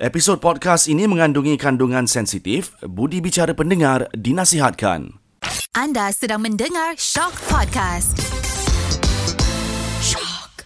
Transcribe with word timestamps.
Episod 0.00 0.40
podcast 0.40 0.88
ini 0.88 1.04
mengandungi 1.04 1.60
kandungan 1.60 2.08
sensitif, 2.08 2.72
budi 2.80 3.20
bicara 3.20 3.52
pendengar 3.52 4.08
dinasihatkan. 4.16 5.20
Anda 5.76 6.08
sedang 6.16 6.40
mendengar 6.40 6.96
Shock 6.96 7.36
Podcast. 7.52 8.16
Shock. 10.00 10.64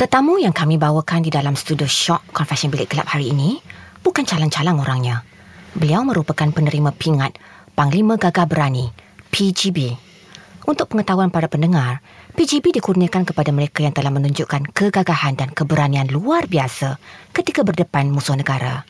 Tetamu 0.00 0.40
yang 0.40 0.56
kami 0.56 0.80
bawakan 0.80 1.28
di 1.28 1.30
dalam 1.30 1.60
studio 1.60 1.84
Shock 1.84 2.32
Confession 2.32 2.72
Bilik 2.72 2.88
Gelap 2.88 3.04
hari 3.04 3.36
ini 3.36 3.60
bukan 4.00 4.24
calang-calang 4.24 4.80
orangnya. 4.80 5.20
Beliau 5.76 6.00
merupakan 6.00 6.48
penerima 6.48 6.96
pingat 6.96 7.36
Panglima 7.76 8.16
Gagah 8.16 8.48
Berani, 8.48 8.88
PGB. 9.28 9.92
Untuk 10.64 10.88
pengetahuan 10.88 11.28
para 11.28 11.52
pendengar, 11.52 12.00
PGB 12.36 12.76
dikurniakan 12.76 13.24
kepada 13.24 13.48
mereka 13.48 13.80
yang 13.80 13.96
telah 13.96 14.12
menunjukkan 14.12 14.76
kegagahan 14.76 15.40
dan 15.40 15.48
keberanian 15.56 16.04
luar 16.12 16.44
biasa 16.44 17.00
ketika 17.32 17.64
berdepan 17.64 18.12
musuh 18.12 18.36
negara. 18.36 18.84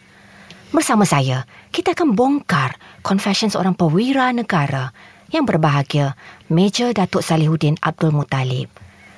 Bersama 0.75 1.07
saya, 1.07 1.47
kita 1.71 1.95
akan 1.95 2.19
bongkar 2.19 2.75
confession 3.07 3.47
seorang 3.47 3.79
perwira 3.79 4.35
negara 4.35 4.91
yang 5.31 5.47
berbahagia, 5.47 6.19
Major 6.51 6.91
Datuk 6.91 7.23
Salihuddin 7.23 7.79
Abdul 7.79 8.11
Muttalib. 8.11 8.67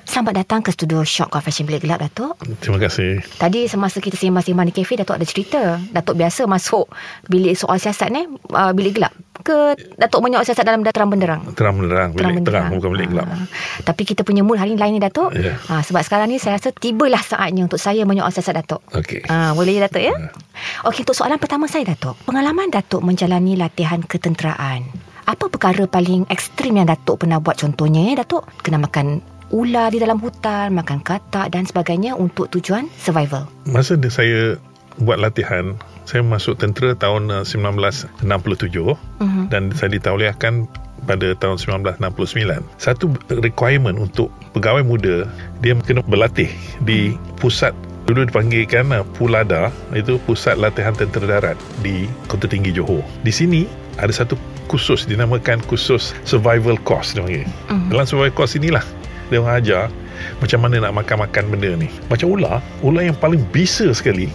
Selamat 0.05 0.45
datang 0.45 0.61
ke 0.61 0.73
studio 0.77 1.01
Shock 1.01 1.33
Confession 1.33 1.65
Bilik 1.65 1.89
Gelap, 1.89 1.97
Datuk. 1.97 2.37
Terima 2.61 2.77
kasih. 2.77 3.25
Tadi 3.37 3.65
semasa 3.65 3.97
kita 3.97 4.13
sembang-sembang 4.13 4.69
di 4.69 4.73
kafe, 4.77 4.97
Datuk 4.97 5.17
ada 5.17 5.25
cerita. 5.25 5.61
Datuk 5.89 6.17
biasa 6.17 6.45
masuk 6.45 6.85
bilik 7.25 7.57
soal 7.57 7.81
siasat 7.81 8.13
ni, 8.13 8.29
uh, 8.53 8.73
bilik 8.77 9.01
gelap. 9.01 9.13
Ke 9.39 9.73
Datuk 9.95 10.19
menyoal 10.19 10.43
siasat 10.43 10.67
dalam 10.67 10.83
terang 10.83 11.07
benderang? 11.07 11.41
Terang 11.55 11.79
benderang. 11.79 12.11
Bilik 12.11 12.43
terang, 12.43 12.75
bukan 12.75 12.89
bilik 12.91 13.07
gelap. 13.11 13.27
Ah, 13.31 13.47
tapi 13.87 14.03
kita 14.03 14.27
punya 14.27 14.43
mood 14.43 14.59
hari 14.59 14.75
ni 14.75 14.79
lain 14.79 14.99
ni, 14.99 15.01
Datuk. 15.01 15.31
Ya. 15.31 15.55
Ah, 15.71 15.79
sebab 15.79 16.03
sekarang 16.03 16.27
ni 16.27 16.37
saya 16.37 16.59
rasa 16.59 16.75
tibalah 16.75 17.23
saatnya 17.23 17.63
untuk 17.63 17.79
saya 17.79 18.03
menyoal 18.03 18.29
siasat, 18.35 18.59
Datuk. 18.59 18.83
Okey. 18.91 19.23
Ah, 19.31 19.55
boleh 19.55 19.79
ya, 19.79 19.87
Datuk, 19.87 20.03
ya? 20.03 20.11
Ya. 20.11 20.29
Okey, 20.87 21.07
untuk 21.07 21.15
soalan 21.15 21.39
pertama 21.39 21.71
saya, 21.71 21.87
Datuk. 21.87 22.19
Pengalaman 22.27 22.67
Datuk 22.67 22.99
menjalani 22.99 23.55
latihan 23.55 24.03
ketenteraan. 24.03 24.83
Apa 25.23 25.47
perkara 25.47 25.87
paling 25.87 26.27
ekstrim 26.27 26.75
yang 26.75 26.91
Datuk 26.91 27.23
pernah 27.23 27.39
buat 27.39 27.55
contohnya, 27.55 28.11
ya, 28.11 28.21
Datuk? 28.21 28.43
Kena 28.59 28.81
makan 28.81 29.23
ular 29.49 29.89
di 29.89 29.97
dalam 29.97 30.21
hutan, 30.21 30.77
makan 30.77 31.01
katak 31.01 31.49
dan 31.49 31.65
sebagainya 31.65 32.13
untuk 32.13 32.53
tujuan 32.53 32.85
survival. 33.01 33.49
Masa 33.65 33.97
dia 33.97 34.13
saya 34.13 34.41
buat 34.99 35.17
latihan, 35.17 35.75
saya 36.03 36.21
masuk 36.21 36.59
tentera 36.59 36.93
tahun 36.93 37.31
uh, 37.31 37.43
1967 37.43 38.95
Mhm. 39.19 39.43
dan 39.51 39.71
saya 39.73 39.89
ditauliahkan 39.95 40.67
pada 41.03 41.31
tahun 41.35 41.57
1969. 41.57 42.61
Satu 42.75 43.09
requirement 43.31 43.95
untuk 43.97 44.27
pegawai 44.51 44.83
muda, 44.83 45.25
dia 45.63 45.73
kena 45.75 46.03
berlatih 46.03 46.51
di 46.83 47.15
pusat 47.39 47.71
Dulu 47.99 48.25
dipanggilkan 48.25 48.89
uh, 48.89 49.05
Pulada 49.05 49.69
Itu 49.93 50.17
pusat 50.25 50.57
latihan 50.57 50.97
tentera 50.97 51.37
darat 51.37 51.53
Di 51.85 52.09
Kota 52.25 52.49
Tinggi 52.49 52.73
Johor 52.73 53.05
Di 53.21 53.29
sini 53.29 53.69
ada 54.01 54.09
satu 54.09 54.33
kursus 54.65 55.05
Dinamakan 55.05 55.61
kursus 55.69 56.17
survival 56.25 56.73
course 56.81 57.13
dia 57.13 57.21
panggil 57.21 57.45
Mhm. 57.69 57.93
Dalam 57.93 58.09
survival 58.09 58.33
course 58.33 58.57
inilah 58.57 58.81
Dia 59.29 59.45
orang 59.45 59.61
ajar 59.61 59.83
Macam 60.41 60.57
mana 60.57 60.89
nak 60.89 61.05
makan-makan 61.05 61.53
benda 61.53 61.69
ni 61.77 61.85
Macam 62.09 62.33
ular 62.33 62.65
Ular 62.81 63.05
yang 63.05 63.13
paling 63.13 63.45
bisa 63.53 63.85
sekali 63.93 64.25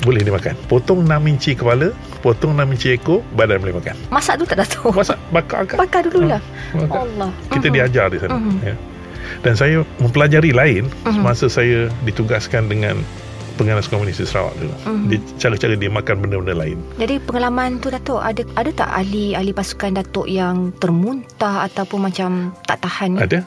Boleh 0.00 0.20
dimakan 0.20 0.56
Potong 0.64 1.04
6 1.04 1.12
inci 1.26 1.52
kepala 1.52 1.92
Potong 2.20 2.56
6 2.56 2.64
inci 2.72 2.88
ekor 2.92 3.20
Badan 3.32 3.60
boleh 3.60 3.76
makan 3.76 3.94
Masak 4.08 4.40
dulu 4.40 4.48
tak, 4.48 4.58
Datuk? 4.64 4.92
Masak 4.92 5.18
bakar 5.28 5.60
kan 5.64 5.76
Bakar 5.76 6.02
dululah. 6.04 6.40
Bakar. 6.72 7.04
Allah. 7.04 7.30
Kita 7.48 7.66
Mhm. 7.66 7.74
diajar 7.74 8.06
di 8.08 8.18
sana 8.18 8.34
Mhm. 8.34 8.58
ya. 8.62 8.74
Dan 9.40 9.54
saya 9.54 9.76
mempelajari 9.98 10.50
lain 10.50 10.84
Mhm. 11.04 11.14
Semasa 11.14 11.46
saya 11.46 11.86
ditugaskan 12.02 12.66
dengan 12.66 12.96
Penganas 13.54 13.86
Komunis 13.86 14.16
di 14.16 14.24
Sarawak 14.24 14.56
dulu 14.56 14.72
Mhm. 14.88 15.04
Dia 15.06 15.18
Cara-cara 15.36 15.76
dia 15.76 15.90
makan 15.90 16.16
benda-benda 16.18 16.56
lain 16.56 16.80
Jadi 16.96 17.20
pengalaman 17.20 17.76
tu 17.76 17.88
Datuk 17.88 18.18
ada 18.18 18.40
ada 18.56 18.70
tak 18.72 18.88
ahli 18.90 19.36
ahli 19.36 19.52
pasukan 19.52 19.92
Datuk 19.94 20.24
yang 20.24 20.72
termuntah 20.74 21.68
ataupun 21.68 22.08
macam 22.08 22.30
tak 22.64 22.80
tahan? 22.80 23.20
Ada 23.20 23.44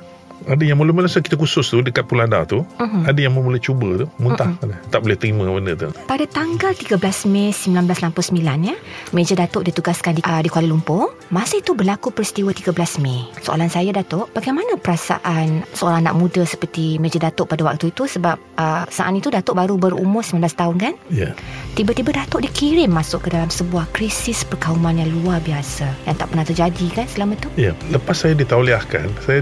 ada 0.47 0.63
yang 0.63 0.77
mula-mula 0.79 1.05
masa 1.05 1.19
kita 1.19 1.35
kursus 1.35 1.67
tu 1.67 1.83
dekat 1.83 2.07
Pulanda 2.07 2.43
tu, 2.47 2.63
Mhm. 2.79 3.07
ada 3.07 3.19
yang 3.19 3.33
mula 3.35 3.59
cuba 3.59 4.03
tu, 4.03 4.05
muntah 4.19 4.55
ada. 4.61 4.75
Tak 4.89 5.03
boleh 5.03 5.17
terima 5.19 5.45
benda 5.49 5.73
tu. 5.75 5.89
Pada 6.07 6.25
tanggal 6.25 6.71
13 6.73 7.27
Mei 7.27 7.51
1969 7.51 8.59
ya, 8.63 8.75
Major 9.11 9.37
Datuk 9.37 9.67
ditugaskan 9.67 10.17
di, 10.17 10.21
uh, 10.23 10.41
di 10.41 10.49
Kuala 10.49 10.67
Lumpur. 10.67 11.13
Masa 11.33 11.59
itu 11.59 11.73
berlaku 11.73 12.13
peristiwa 12.13 12.53
13 12.53 13.01
Mei. 13.01 13.25
Soalan 13.41 13.67
saya 13.67 13.91
Datuk, 13.91 14.31
bagaimana 14.31 14.77
perasaan 14.77 15.65
seorang 15.73 16.05
anak 16.05 16.15
muda 16.15 16.41
seperti 16.45 16.97
Major 16.97 17.19
Datuk 17.19 17.49
pada 17.49 17.65
waktu 17.67 17.89
itu 17.91 18.05
sebab 18.05 18.37
uh, 18.57 18.83
saat 18.89 19.13
itu 19.13 19.29
Datuk 19.29 19.53
baru 19.57 19.77
berumur 19.77 20.21
19 20.25 20.41
tahun 20.53 20.75
kan? 20.79 20.93
Ya. 21.09 21.33
Tiba-tiba 21.73 22.13
Datuk 22.13 22.45
dikirim 22.45 22.89
masuk 22.89 23.25
ke 23.25 23.29
dalam 23.33 23.49
sebuah 23.49 23.89
krisis 23.93 24.45
perkauman 24.45 24.97
yang 24.97 25.09
luar 25.09 25.41
biasa 25.41 25.89
yang 26.05 26.15
tak 26.17 26.29
pernah 26.29 26.45
terjadi 26.45 26.85
kan 26.93 27.05
selama 27.09 27.33
itu? 27.37 27.49
Ya, 27.57 27.73
lepas 27.89 28.21
saya 28.21 28.37
ditauliahkan, 28.37 29.09
saya 29.25 29.41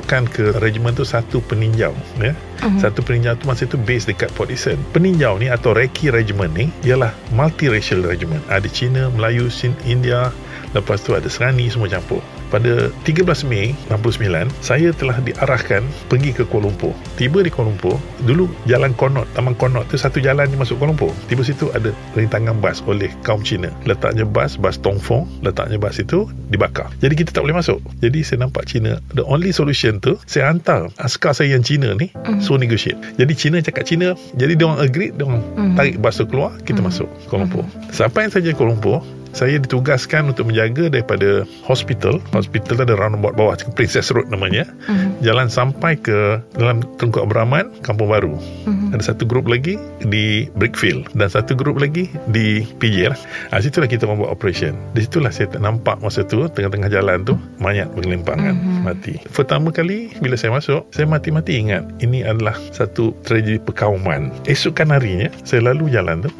dimasukkan 0.00 0.32
ke 0.32 0.44
regimen 0.64 0.96
tu 0.96 1.04
satu 1.04 1.44
peninjau, 1.44 1.92
ya. 2.16 2.32
Mhm. 2.64 2.80
Satu 2.80 3.04
peninjau 3.04 3.36
tu 3.36 3.44
masa 3.44 3.68
itu 3.68 3.76
base 3.76 4.08
dekat 4.08 4.32
Port 4.32 4.48
Dickson. 4.48 4.80
Peninjau 4.96 5.36
ni 5.36 5.52
atau 5.52 5.76
Reki 5.76 6.08
Regiment 6.08 6.50
ni 6.50 6.72
ialah 6.84 7.12
multiracial 7.36 8.00
regiment. 8.04 8.40
Ada 8.48 8.66
Cina, 8.72 9.12
Melayu, 9.12 9.52
Sin, 9.52 9.76
India, 9.84 10.32
lepas 10.72 11.04
tu 11.04 11.12
ada 11.12 11.28
Serani 11.28 11.68
semua 11.68 11.92
campur. 11.92 12.24
Pada 12.50 12.90
13 13.06 13.46
Mei 13.46 13.72
69, 13.88 14.50
saya 14.60 14.90
telah 14.90 15.16
diarahkan 15.22 15.86
pergi 16.10 16.34
ke 16.34 16.42
Kuala 16.44 16.66
Lumpur. 16.66 16.92
Tiba 17.14 17.46
di 17.46 17.50
Kuala 17.50 17.70
Lumpur, 17.70 17.96
dulu 18.26 18.50
jalan 18.66 18.90
Konot, 18.98 19.30
Taman 19.38 19.54
Konot 19.54 19.86
tu 19.86 19.96
satu 19.96 20.18
jalan 20.18 20.50
je 20.50 20.58
masuk 20.58 20.82
Kuala 20.82 20.92
Lumpur. 20.92 21.14
Tiba 21.30 21.46
situ 21.46 21.70
ada 21.70 21.94
rintangan 22.18 22.58
bas 22.58 22.82
oleh 22.90 23.08
kaum 23.22 23.46
Cina. 23.46 23.70
Letaknya 23.86 24.26
bas, 24.26 24.58
bas 24.58 24.76
Tongfong, 24.82 25.46
letaknya 25.46 25.78
bas 25.78 25.96
itu 26.02 26.26
dibakar. 26.50 26.90
Jadi 26.98 27.14
kita 27.14 27.30
tak 27.30 27.46
boleh 27.46 27.56
masuk. 27.56 27.78
Jadi 28.02 28.26
saya 28.26 28.42
nampak 28.44 28.66
Cina. 28.66 28.98
The 29.14 29.22
only 29.22 29.54
solution 29.54 30.02
tu, 30.02 30.18
saya 30.26 30.50
hantar 30.50 30.90
askar 30.98 31.32
saya 31.32 31.54
yang 31.54 31.62
Cina 31.62 31.94
ni, 31.94 32.10
Mhm. 32.10 32.42
so 32.42 32.58
negotiate. 32.58 32.98
Jadi 33.14 33.32
Cina 33.38 33.62
cakap 33.62 33.86
Cina, 33.86 34.18
jadi 34.34 34.58
dia 34.58 34.66
orang 34.66 34.82
agree, 34.82 35.14
dia 35.14 35.22
orang 35.22 35.42
Mhm. 35.54 35.74
tarik 35.78 35.94
bas 36.02 36.18
tu 36.18 36.26
keluar, 36.26 36.58
kita 36.66 36.82
Mhm. 36.82 36.86
masuk 36.90 37.08
Kuala 37.30 37.46
Lumpur. 37.46 37.64
Sampai 37.94 38.26
saja 38.26 38.50
Kuala 38.52 38.74
Lumpur, 38.74 38.98
saya 39.32 39.58
ditugaskan 39.62 40.30
untuk 40.32 40.50
menjaga 40.50 40.90
daripada 40.90 41.46
hospital. 41.64 42.18
Hospital 42.34 42.82
ada 42.82 42.94
roundabout 42.98 43.34
bawah, 43.34 43.56
Princess 43.74 44.10
Road 44.10 44.28
namanya. 44.30 44.66
Mhm. 44.88 45.22
Jalan 45.22 45.48
sampai 45.48 45.98
ke 45.98 46.40
dalam 46.56 46.82
Tengku 46.98 47.22
Abraman, 47.22 47.70
Kampung 47.84 48.10
Baru. 48.10 48.36
Mhm. 48.66 48.96
Ada 48.96 49.14
satu 49.14 49.24
grup 49.26 49.46
lagi 49.46 49.78
di 50.02 50.50
Brickfield 50.58 51.14
dan 51.14 51.30
satu 51.30 51.54
grup 51.54 51.78
lagi 51.78 52.10
di 52.26 52.66
PJ 52.82 52.96
lah. 53.10 53.18
Ha, 53.54 53.62
situlah 53.62 53.86
kita 53.86 54.10
membuat 54.10 54.34
operation. 54.34 54.74
Di 54.96 55.06
situlah 55.06 55.30
saya 55.30 55.46
tak 55.50 55.62
nampak 55.62 56.02
masa 56.02 56.26
tu 56.26 56.46
tengah-tengah 56.50 56.90
jalan 56.90 57.22
tu 57.22 57.38
mayat 57.62 57.86
bergelimpangan 57.94 58.54
Mhm. 58.54 58.82
mati. 58.82 59.14
Pertama 59.30 59.70
kali 59.70 60.10
bila 60.18 60.34
saya 60.34 60.50
masuk, 60.50 60.90
saya 60.90 61.06
mati-mati 61.06 61.60
ingat 61.60 61.86
ini 62.02 62.26
adalah 62.26 62.58
satu 62.74 63.14
tragedi 63.22 63.62
perkauman. 63.62 64.34
Esokkan 64.44 64.90
harinya 64.90 65.30
saya 65.46 65.70
lalu 65.70 65.92
jalan 65.94 66.26
tu 66.26 66.30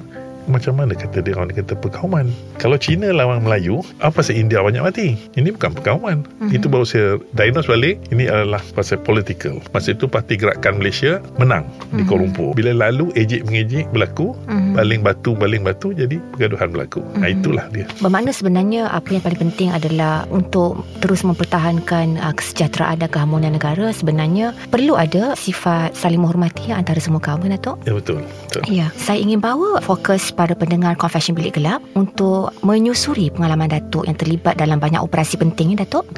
macam 0.50 0.74
mana 0.74 0.92
kata 0.92 1.22
dia 1.22 1.32
orang 1.32 1.48
dia 1.48 1.62
kata 1.62 1.74
perkauman 1.76 2.26
kalau 2.58 2.76
Cina 2.76 3.10
lawan 3.10 3.40
Melayu 3.40 3.80
apa 3.98 4.20
pasal 4.20 4.36
India 4.36 4.60
banyak 4.60 4.82
mati 4.82 5.14
ini 5.34 5.48
bukan 5.50 5.72
perkauman 5.72 6.26
Mhm. 6.40 6.52
itu 6.52 6.66
baru 6.66 6.84
saya 6.84 7.08
diagnose 7.32 7.66
balik 7.66 7.96
ini 8.10 8.26
adalah 8.26 8.60
pasal 8.72 8.98
political 8.98 9.62
masa 9.70 9.92
itu 9.92 10.04
Parti 10.04 10.34
Gerakan 10.34 10.76
Malaysia 10.76 11.22
menang 11.36 11.64
di 11.90 12.02
Mhm. 12.02 12.06
Kuala 12.06 12.20
Lumpur 12.20 12.48
bila 12.52 12.72
lalu 12.72 13.08
ejek 13.14 13.44
mengejek 13.44 13.86
berlaku 13.88 14.34
Mhm. 14.44 14.74
baling 14.74 15.00
batu 15.00 15.30
baling 15.32 15.62
batu 15.62 15.92
jadi 15.92 16.16
pergaduhan 16.30 16.68
berlaku 16.68 17.00
nah 17.14 17.26
Mhm. 17.26 17.36
itulah 17.36 17.64
dia 17.70 17.86
Bermakna 17.98 18.30
sebenarnya 18.30 18.82
apa 18.88 19.08
yang 19.10 19.22
paling 19.22 19.40
penting 19.40 19.68
adalah 19.70 20.26
untuk 20.28 20.82
terus 20.98 21.22
mempertahankan 21.22 22.16
uh, 22.16 22.32
kesejahteraan 22.32 22.98
dan 22.98 23.08
keharmonian 23.08 23.52
negara 23.52 23.90
sebenarnya 23.90 24.52
perlu 24.68 24.94
ada 24.94 25.32
sifat 25.34 25.92
saling 25.92 26.18
menghormati 26.18 26.70
antara 26.70 26.98
semua 26.98 27.18
kaum 27.18 27.40
kan 27.40 27.52
Datuk? 27.52 27.76
ya 27.84 27.92
betul 27.92 28.18
betul 28.20 28.62
Ya, 28.66 28.90
saya 28.94 29.18
ingin 29.18 29.38
bawa 29.38 29.78
fokus 29.80 30.30
para 30.40 30.56
pendengar 30.56 30.96
Confession 30.96 31.36
Bilik 31.36 31.60
Gelap 31.60 31.84
untuk 31.92 32.56
menyusuri 32.64 33.28
pengalaman 33.28 33.68
Datuk 33.68 34.08
yang 34.08 34.16
terlibat 34.16 34.56
dalam 34.56 34.80
banyak 34.80 35.04
operasi 35.04 35.36
penting 35.36 35.76
ya 35.76 35.84
Datuk. 35.84 36.08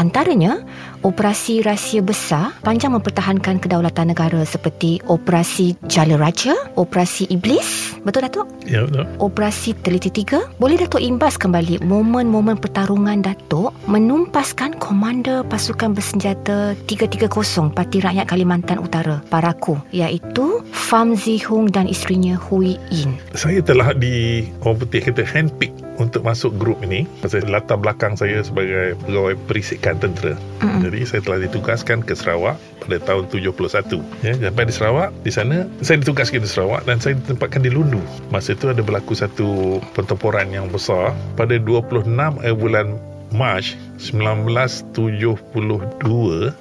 Antaranya, 0.00 0.64
operasi 1.04 1.60
rahsia 1.60 2.00
besar 2.00 2.56
panjang 2.64 2.96
mempertahankan 2.96 3.60
kedaulatan 3.60 4.16
negara 4.16 4.40
seperti 4.48 5.04
operasi 5.04 5.76
Jala 5.84 6.16
Raja, 6.16 6.56
operasi 6.80 7.28
Iblis, 7.28 8.00
betul 8.08 8.24
Datuk? 8.24 8.48
ya 8.68 8.84
betul. 8.84 9.04
Operasi 9.18 9.72
Teliti 9.80 10.12
3 10.12 10.60
Boleh 10.60 10.76
Datuk 10.76 11.00
imbas 11.00 11.40
kembali 11.40 11.80
Momen-momen 11.82 12.60
pertarungan 12.60 13.24
Datuk 13.24 13.72
Menumpaskan 13.88 14.76
Komander 14.76 15.42
Pasukan 15.48 15.96
Bersenjata 15.96 16.76
330 16.84 17.72
Parti 17.72 17.98
Rakyat 18.04 18.28
Kalimantan 18.28 18.78
Utara 18.84 19.24
Paraku 19.32 19.80
Iaitu 19.90 20.60
Fam 20.70 21.16
Zihung 21.16 21.72
dan 21.72 21.88
isterinya 21.88 22.36
Hui 22.36 22.76
Yin. 22.92 23.16
Saya 23.32 23.57
telah 23.64 23.94
di 23.94 24.46
orang 24.62 24.78
putih 24.78 25.00
kata 25.02 25.24
handpick 25.24 25.72
untuk 25.98 26.22
masuk 26.22 26.54
grup 26.56 26.78
ini 26.86 27.04
pasal 27.20 27.46
latar 27.50 27.78
belakang 27.78 28.14
saya 28.14 28.42
sebagai 28.42 28.94
pegawai 29.02 29.34
perisikan 29.50 29.98
tentera 29.98 30.38
Mm-mm. 30.58 30.82
Jadi 30.86 30.98
saya 31.06 31.20
telah 31.22 31.38
ditugaskan 31.42 32.02
ke 32.02 32.18
Sarawak 32.18 32.58
pada 32.82 32.96
tahun 33.02 33.30
71. 33.30 34.26
Ya, 34.26 34.34
sampai 34.38 34.64
di 34.66 34.74
Sarawak, 34.74 35.10
di 35.22 35.30
sana 35.30 35.66
saya 35.82 36.02
ditugaskan 36.02 36.42
di 36.42 36.50
Sarawak 36.50 36.82
dan 36.86 36.98
saya 36.98 37.14
ditempatkan 37.18 37.62
di 37.62 37.70
Lundu. 37.70 38.02
Masa 38.34 38.58
itu 38.58 38.70
ada 38.70 38.82
berlaku 38.82 39.14
satu 39.14 39.78
pertempuran 39.94 40.50
yang 40.50 40.66
besar 40.70 41.14
pada 41.38 41.54
26 41.58 42.10
eh, 42.42 42.54
bulan 42.54 42.98
Mac 43.34 43.64
1972 43.98 45.34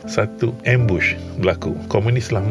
satu 0.09 0.47
ambush 0.65 1.13
berlaku. 1.37 1.77
Komunis 1.87 2.33
telah 2.33 2.43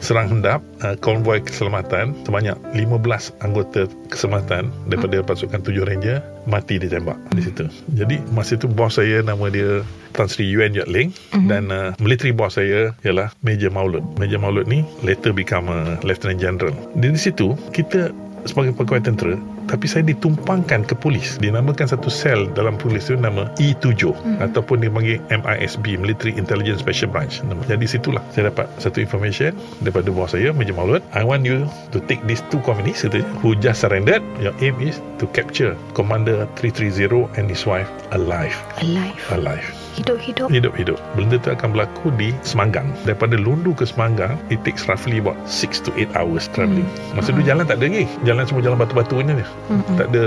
serang 0.00 0.28
hendap 0.32 0.64
uh, 0.80 0.96
konvoi 0.98 1.44
keselamatan 1.44 2.16
sebanyak 2.24 2.56
15 2.72 3.44
anggota 3.44 3.86
keselamatan 4.08 4.72
daripada 4.88 5.20
pasukan 5.22 5.60
7 5.60 5.88
ranger 5.88 6.24
mati 6.48 6.80
ditembak 6.80 7.16
di 7.36 7.44
situ. 7.44 7.68
Jadi 7.94 8.18
masa 8.32 8.56
itu 8.56 8.66
bos 8.66 8.96
saya 8.96 9.20
nama 9.20 9.52
dia 9.52 9.84
Tan 10.16 10.26
Sri 10.26 10.48
Yuan 10.50 10.74
Yat 10.74 10.90
Ling 10.90 11.14
mm-hmm. 11.14 11.46
dan 11.46 11.70
uh, 11.70 11.94
military 12.02 12.34
boss 12.34 12.58
saya 12.58 12.96
ialah 13.06 13.30
Major 13.46 13.70
Maulud. 13.70 14.02
Major 14.18 14.42
Maulud 14.42 14.66
ni 14.66 14.82
later 15.06 15.30
become 15.30 15.70
a 15.70 16.00
lieutenant 16.02 16.42
general. 16.42 16.74
Di 16.98 17.14
situ 17.14 17.54
kita 17.70 18.10
sebagai 18.48 18.72
pegawai 18.72 19.04
tentera 19.04 19.36
tapi 19.70 19.86
saya 19.86 20.02
ditumpangkan 20.02 20.82
ke 20.82 20.98
polis. 20.98 21.38
Dinamakan 21.38 21.86
satu 21.86 22.10
sel 22.10 22.50
dalam 22.50 22.74
polis 22.74 23.06
itu 23.06 23.14
nama 23.14 23.46
E7 23.62 24.10
hmm. 24.10 24.42
ataupun 24.50 24.82
dipanggil 24.82 25.22
MISB 25.30 25.94
Military 25.94 26.34
Intelligence 26.34 26.82
Special 26.82 27.06
Branch. 27.06 27.30
Jadi 27.70 27.86
situlah. 27.86 28.20
Saya 28.34 28.50
dapat 28.50 28.66
satu 28.82 28.98
information 28.98 29.54
daripada 29.78 30.10
bawah 30.10 30.26
saya 30.26 30.50
Major 30.50 30.74
Maulud. 30.74 31.02
I 31.14 31.22
want 31.22 31.46
you 31.46 31.70
to 31.94 32.02
take 32.10 32.18
these 32.26 32.42
two 32.50 32.58
communists 32.66 33.06
who 33.40 33.54
just 33.54 33.86
surrendered. 33.86 34.26
Your 34.42 34.52
aim 34.58 34.82
is 34.82 34.98
to 35.22 35.30
capture 35.30 35.78
Commander 35.94 36.50
330 36.58 37.30
and 37.38 37.46
his 37.46 37.62
wife 37.62 37.88
alive. 38.10 38.58
Alive. 38.82 39.22
Alive 39.30 39.89
hidup-hidup. 40.00 40.48
Hidup-hidup. 40.48 40.98
Benda 41.12 41.36
tu 41.36 41.52
akan 41.52 41.76
berlaku 41.76 42.08
di 42.16 42.32
Semanggang. 42.40 42.96
Daripada 43.04 43.36
Lundu 43.36 43.76
ke 43.76 43.84
Semanggang 43.84 44.40
it 44.48 44.64
takes 44.64 44.88
roughly 44.88 45.20
about 45.20 45.36
6 45.44 45.84
to 45.84 45.92
8 45.92 46.16
hours 46.16 46.48
travelling. 46.56 46.88
Hmm. 46.88 47.20
masa 47.20 47.36
tu 47.36 47.44
hmm. 47.44 47.48
jalan 47.48 47.64
tak 47.68 47.76
ada 47.78 47.84
lagi. 47.86 48.08
Jalan 48.24 48.42
semua 48.48 48.62
jalan 48.64 48.78
batu-batu 48.80 49.20
je 49.20 49.36
hmm. 49.36 49.96
tak 50.00 50.06
ada 50.10 50.22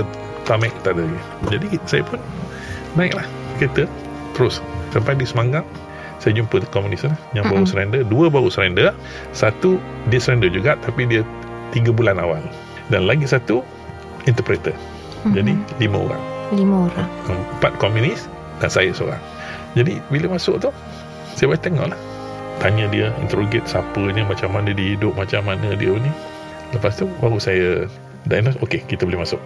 tamek 0.46 0.72
tak 0.86 0.94
ada 0.94 1.02
lagi. 1.02 1.20
Jadi 1.50 1.66
saya 1.90 2.02
pun 2.06 2.18
naiklah 2.94 3.26
kereta 3.58 3.90
terus 4.38 4.62
sampai 4.94 5.18
di 5.18 5.26
Semanggang. 5.26 5.66
Saya 6.22 6.40
jumpa 6.40 6.56
komunis 6.72 7.04
lah, 7.04 7.20
yang 7.36 7.44
baru 7.52 7.68
mm-hmm. 7.68 7.68
surrender. 7.68 8.00
Dua 8.08 8.32
baru 8.32 8.48
surrender. 8.48 8.96
Satu 9.36 9.76
dia 10.08 10.16
surrender 10.16 10.48
juga 10.48 10.72
tapi 10.80 11.04
dia 11.04 11.20
tiga 11.68 11.92
bulan 11.92 12.16
awal. 12.16 12.40
Dan 12.88 13.04
lagi 13.04 13.28
satu 13.28 13.60
interpreter. 14.24 14.72
Mm-hmm. 14.72 15.32
jadi 15.36 15.52
lima 15.84 15.98
orang. 16.00 16.22
Lima 16.56 16.76
orang. 16.88 17.08
Empat 17.28 17.76
komunis 17.76 18.24
dan 18.64 18.72
saya 18.72 18.88
seorang 18.96 19.20
jadi 19.74 19.98
bila 20.08 20.38
masuk 20.38 20.62
tu 20.62 20.70
Saya 21.34 21.50
boleh 21.50 21.62
tengok 21.62 21.86
lah. 21.90 22.00
Tanya 22.62 22.86
dia 22.88 23.10
Interrogate 23.18 23.66
siapa 23.66 24.00
ni 24.14 24.22
Macam 24.22 24.54
mana 24.54 24.70
dia 24.70 24.94
hidup 24.94 25.12
Macam 25.18 25.42
mana 25.44 25.74
dia 25.74 25.90
ni. 25.90 26.10
Lepas 26.72 26.98
tu 26.98 27.10
baru 27.18 27.38
saya 27.38 27.90
Diagnose 28.24 28.56
Okay 28.64 28.80
kita 28.88 29.04
boleh 29.04 29.20
masuk. 29.20 29.36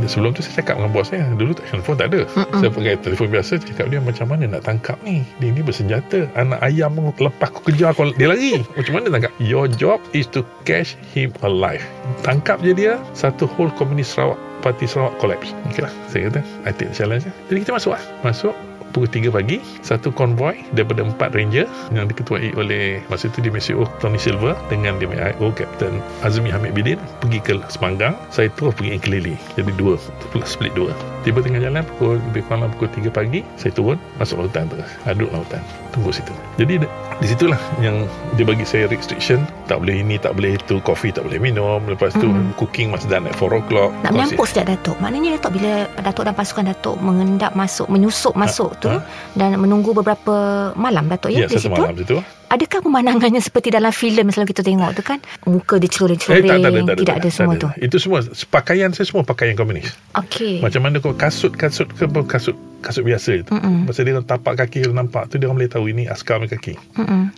Dan 0.00 0.08
Sebelum 0.08 0.32
tu 0.32 0.40
saya 0.40 0.64
cakap 0.64 0.80
dengan 0.80 0.88
bos 0.88 1.04
saya. 1.12 1.28
Dulu 1.36 1.52
tak 1.52 1.68
telefon 1.68 1.94
tak 2.00 2.08
ada. 2.16 2.24
Mm-mm. 2.24 2.60
Saya 2.64 2.70
pakai 2.72 2.94
telefon 3.04 3.28
biasa 3.28 3.52
Cakap 3.60 3.86
dia 3.92 4.00
macam 4.00 4.26
mana 4.32 4.48
nak 4.48 4.64
tangkap 4.64 4.96
ni? 5.04 5.20
Dia 5.36 5.52
ni 5.52 5.60
bersenjata. 5.60 6.32
Anak 6.32 6.56
ayam 6.64 6.96
Lepas 6.96 7.52
aku 7.52 7.68
kejar 7.68 7.92
aku, 7.92 8.16
Dia 8.16 8.32
lari. 8.32 8.64
Macam 8.80 8.92
mana 8.96 9.12
tangkap? 9.12 9.32
Your 9.36 9.68
job 9.68 10.00
is 10.16 10.24
to 10.32 10.40
catch 10.64 10.96
him 11.12 11.28
alive. 11.44 11.84
Tangkap 12.24 12.64
je 12.64 12.72
dia 12.72 12.96
Satu 13.12 13.44
whole 13.44 13.68
komunis 13.76 14.08
Sarawak 14.08 14.40
Parti 14.64 14.88
Sarawak 14.88 15.12
collapse. 15.20 15.52
Okay 15.68 15.84
lah. 15.84 15.92
Saya 16.08 16.32
kata 16.32 16.40
I 16.64 16.72
take 16.72 16.88
the 16.88 16.96
challenge 16.96 17.28
Jadi 17.52 17.68
kita 17.68 17.76
masuk 17.76 17.92
lah. 17.92 18.02
Masuk 18.24 18.56
pukul 18.92 19.08
3 19.08 19.32
pagi 19.32 19.58
satu 19.80 20.12
konvoi 20.12 20.62
daripada 20.76 21.02
empat 21.02 21.32
ranger 21.32 21.66
yang 21.96 22.06
diketuai 22.06 22.54
oleh 22.54 23.00
masa 23.08 23.32
itu 23.32 23.40
di 23.40 23.48
MCO 23.48 23.88
Tony 23.98 24.20
Silver 24.20 24.54
dengan 24.68 25.00
DMIO 25.00 25.50
Captain 25.56 25.98
Azmi 26.22 26.52
Hamid 26.52 26.76
Bidin 26.76 27.00
pergi 27.24 27.40
ke 27.40 27.52
Semanggang 27.72 28.14
saya 28.28 28.52
terus 28.52 28.76
pergi 28.76 28.94
Inkelili 28.96 29.34
jadi 29.56 29.72
dua 29.74 29.96
split 30.44 30.72
dua. 30.76 30.92
Tiba 31.22 31.38
tengah 31.38 31.62
jalan 31.62 31.86
pukul 31.86 32.18
lebih 32.30 32.42
kurang 32.50 32.68
pukul 32.76 32.90
3 32.90 33.08
pagi 33.14 33.40
saya 33.56 33.72
turun 33.72 33.98
masuk 34.18 34.44
lautan 34.44 34.66
terus. 34.68 34.90
Aduk 35.06 35.30
lautan. 35.30 35.62
Tunggu 35.94 36.10
situ. 36.10 36.34
Jadi 36.58 36.82
di 37.22 37.30
situlah 37.30 37.60
yang 37.78 38.02
dia 38.34 38.42
bagi 38.42 38.66
saya 38.66 38.90
restriction. 38.90 39.46
Tak 39.70 39.78
boleh 39.78 40.02
ini 40.02 40.18
tak 40.18 40.34
boleh 40.34 40.58
itu 40.58 40.82
kopi 40.82 41.14
tak 41.14 41.22
boleh 41.22 41.38
minum. 41.38 41.78
Lepas 41.86 42.18
tu 42.18 42.26
mm-hmm. 42.26 42.58
cooking 42.58 42.90
must 42.90 43.06
done 43.06 43.30
at 43.30 43.38
4 43.38 43.62
o'clock. 43.62 43.94
Nak 44.02 44.10
menyampuk 44.10 44.50
sekejap 44.50 44.74
Datuk? 44.74 44.96
Maknanya 44.98 45.38
Datuk 45.38 45.62
bila 45.62 45.86
Datuk 46.02 46.24
dan 46.26 46.34
pasukan 46.34 46.64
Datuk 46.74 46.96
mengendap 46.98 47.54
masuk 47.54 47.86
menyusup 47.86 48.34
masuk 48.34 48.74
ha, 48.74 48.82
tu 48.82 48.90
ha? 48.90 48.98
dan 49.38 49.54
menunggu 49.54 49.94
beberapa 49.94 50.34
malam 50.74 51.06
Datuk 51.06 51.30
ya, 51.30 51.46
ya 51.46 51.46
di 51.46 51.62
situ? 51.62 51.70
malam 51.70 51.94
situ 51.94 52.18
Adakah 52.52 52.84
pemandangannya 52.84 53.40
seperti 53.40 53.72
dalam 53.72 53.88
filem 53.96 54.28
selalu 54.28 54.52
kita 54.52 54.60
tengok 54.60 54.90
tu 54.92 55.00
kan? 55.00 55.18
Muka 55.48 55.80
dia 55.80 55.88
celuring-celuring, 55.88 56.44
eh, 56.44 56.50
tak, 56.52 56.58
tak, 56.60 56.70
tak, 56.72 56.84
tak, 56.84 56.96
tidak 57.00 57.14
ada 57.16 57.24
tak, 57.24 57.32
semua 57.32 57.54
tak, 57.56 57.60
tu. 57.64 57.68
Itu 57.80 57.96
semua 57.96 58.18
pakaian 58.52 58.92
saya 58.92 59.06
semua 59.08 59.24
pakaian 59.24 59.56
komunis. 59.56 59.88
Okey. 60.20 60.60
Macam 60.60 60.84
mana 60.84 61.00
kau 61.00 61.16
kasut-kasut 61.16 61.88
ke 61.96 62.04
kasut 62.28 62.56
kasut 62.82 63.06
biasa 63.06 63.30
itu. 63.40 63.52
Mm-mm. 63.54 63.88
Pasal 63.88 64.04
dia 64.04 64.20
tapak 64.20 64.58
kaki 64.58 64.84
dia 64.84 64.92
nampak 64.92 65.30
tu 65.30 65.38
dia 65.38 65.46
orang 65.48 65.64
boleh 65.64 65.70
tahu 65.70 65.86
ini 65.88 66.10
askar 66.10 66.42
punya 66.42 66.58
kaki. 66.58 66.74
Ha. 66.98 67.30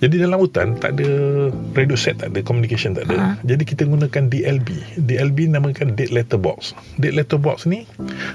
Jadi 0.00 0.14
dalam 0.18 0.40
hutan 0.40 0.74
tak 0.80 0.96
ada 0.98 1.08
radio 1.76 1.94
set, 1.94 2.18
tak 2.18 2.32
ada 2.32 2.40
communication 2.42 2.96
tak 2.96 3.06
ada. 3.12 3.14
Uh-huh. 3.14 3.34
Jadi 3.44 3.62
kita 3.68 3.84
gunakan 3.84 4.32
DLB. 4.32 4.68
DLB 4.98 5.52
namakan 5.52 5.94
dead 5.94 6.10
letter 6.10 6.40
box. 6.40 6.72
Dead 6.96 7.12
letter 7.12 7.36
box 7.36 7.68
ni 7.68 7.84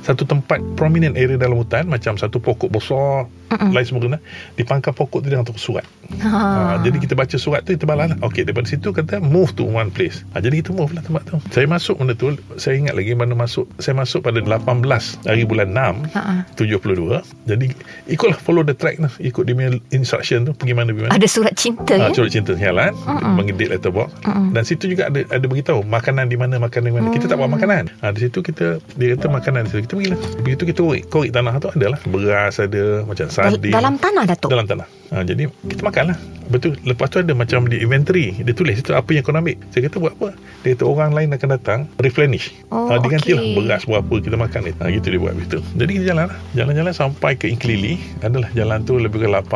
satu 0.06 0.24
tempat 0.24 0.62
prominent 0.78 1.18
area 1.18 1.36
dalam 1.36 1.60
hutan 1.60 1.90
macam 1.90 2.16
satu 2.16 2.38
pokok 2.38 2.70
besar 2.72 3.26
Mm-mm. 3.52 3.72
lain 3.76 3.86
semua 3.86 4.02
kena 4.04 4.20
di 4.56 4.64
pangkal 4.64 4.94
pokok 4.96 5.24
tu 5.24 5.28
dia 5.28 5.40
hantar 5.40 5.56
surat. 5.60 5.86
Ha. 6.24 6.28
ha. 6.28 6.40
jadi 6.84 6.98
kita 7.00 7.14
baca 7.16 7.36
surat 7.36 7.64
tu 7.64 7.76
kita 7.76 7.88
balas 7.88 8.16
lah. 8.16 8.18
Okey 8.24 8.48
daripada 8.48 8.68
situ 8.68 8.92
kata 8.92 9.20
move 9.20 9.52
to 9.56 9.64
one 9.68 9.92
place. 9.92 10.24
Ha, 10.36 10.44
jadi 10.44 10.64
kita 10.64 10.76
move 10.76 10.92
lah 10.96 11.04
tempat 11.04 11.28
tu. 11.28 11.38
Saya 11.52 11.68
masuk 11.68 12.00
benda 12.00 12.14
tu 12.16 12.36
saya 12.56 12.80
ingat 12.80 12.96
lagi 12.96 13.16
mana 13.16 13.36
masuk 13.36 13.68
saya 13.80 13.96
masuk 13.96 14.24
pada 14.24 14.40
18 14.44 14.88
hari 15.28 15.44
bulan 15.44 15.72
6. 15.76 16.16
Ha. 16.16 16.42
72 16.56 17.22
Jadi 17.50 17.66
ikutlah 18.12 18.38
follow 18.38 18.62
the 18.62 18.76
track 18.76 19.02
lah 19.02 19.12
Ikut 19.18 19.48
dia 19.48 19.54
punya 19.58 19.72
instruction 19.92 20.46
tu 20.48 20.52
Pergi 20.54 20.74
mana 20.78 20.94
pergi 20.94 21.08
mana 21.08 21.14
Ada 21.18 21.28
surat 21.28 21.54
cinta 21.58 21.98
ha, 21.98 22.10
ya 22.10 22.16
Surat 22.16 22.32
cinta 22.32 22.54
jalan 22.54 22.94
uh-uh. 22.94 23.36
Panggil 23.38 23.56
date 23.58 23.72
letter 23.78 23.92
uh-uh. 23.92 24.46
Dan 24.54 24.64
situ 24.64 24.92
juga 24.92 25.10
ada 25.10 25.26
Ada 25.32 25.46
beritahu 25.46 25.82
Makanan 25.86 26.30
di 26.30 26.38
mana 26.38 26.62
Makanan 26.62 26.88
di 26.92 26.96
mana 26.96 27.06
uh-huh. 27.10 27.16
Kita 27.18 27.26
tak 27.32 27.38
bawa 27.42 27.50
mm. 27.50 27.56
makanan 27.58 27.84
ha, 28.02 28.06
Di 28.14 28.20
situ 28.28 28.40
kita 28.44 28.78
Dia 28.98 29.18
kata 29.18 29.28
makanan 29.32 29.62
di 29.68 29.70
situ 29.74 29.82
Kita 29.90 29.94
pergi 29.98 30.10
lah 30.14 30.20
Begitu 30.44 30.64
kita 30.70 30.80
korek 30.84 31.04
Korek 31.10 31.32
tanah 31.34 31.54
tu 31.58 31.70
ada 31.74 31.86
lah 31.98 32.00
Beras 32.08 32.56
ada 32.62 32.84
Macam 33.06 33.28
Dalam 33.74 33.96
tanah 33.98 34.24
Datuk? 34.30 34.50
Dalam 34.52 34.66
tanah. 34.70 34.88
Ha, 35.12 35.24
Jadi 35.26 35.44
kita 35.48 35.82
makan 35.84 36.06
lah 36.14 36.18
Betul. 36.52 36.76
Lepas 36.84 37.08
tu 37.10 37.24
ada 37.24 37.32
macam 37.32 37.66
di 37.72 37.80
inventory. 37.80 38.36
Dia 38.44 38.52
tulis. 38.52 38.76
Itu 38.78 38.92
apa 38.92 39.08
yang 39.16 39.24
kau 39.24 39.32
nak 39.32 39.48
ambil? 39.48 39.56
Saya 39.72 39.88
kata 39.88 39.98
buat 40.04 40.14
apa? 40.20 40.30
Dia 40.62 40.76
kata 40.76 40.84
orang 40.86 41.12
lain 41.16 41.30
akan 41.32 41.50
datang 41.56 41.80
Replenish. 41.98 42.52
Oh, 42.70 42.92
ha, 42.92 43.00
Diganti 43.00 43.34
okay. 43.34 43.40
lah 43.40 43.44
Beras 43.58 43.84
berapa 43.88 44.14
kita 44.20 44.36
makan 44.38 44.60
ni. 44.68 44.72
Ha, 44.78 44.92
Gitu 44.92 45.08
dia 45.16 45.20
buat 45.22 45.34
begitu 45.34 45.58
Jadi 45.74 45.92
kita 45.98 46.06
jalan 46.14 46.26
lah. 46.30 46.38
Jalan-jalan 46.54 46.94
sampai 46.94 47.32
ke 47.40 47.48
Inklili 47.48 47.96
Adalah 48.22 48.52
jalan 48.54 48.84
tu 48.84 49.00
lebih 49.00 49.24
ke 49.24 49.28
18 49.32 49.48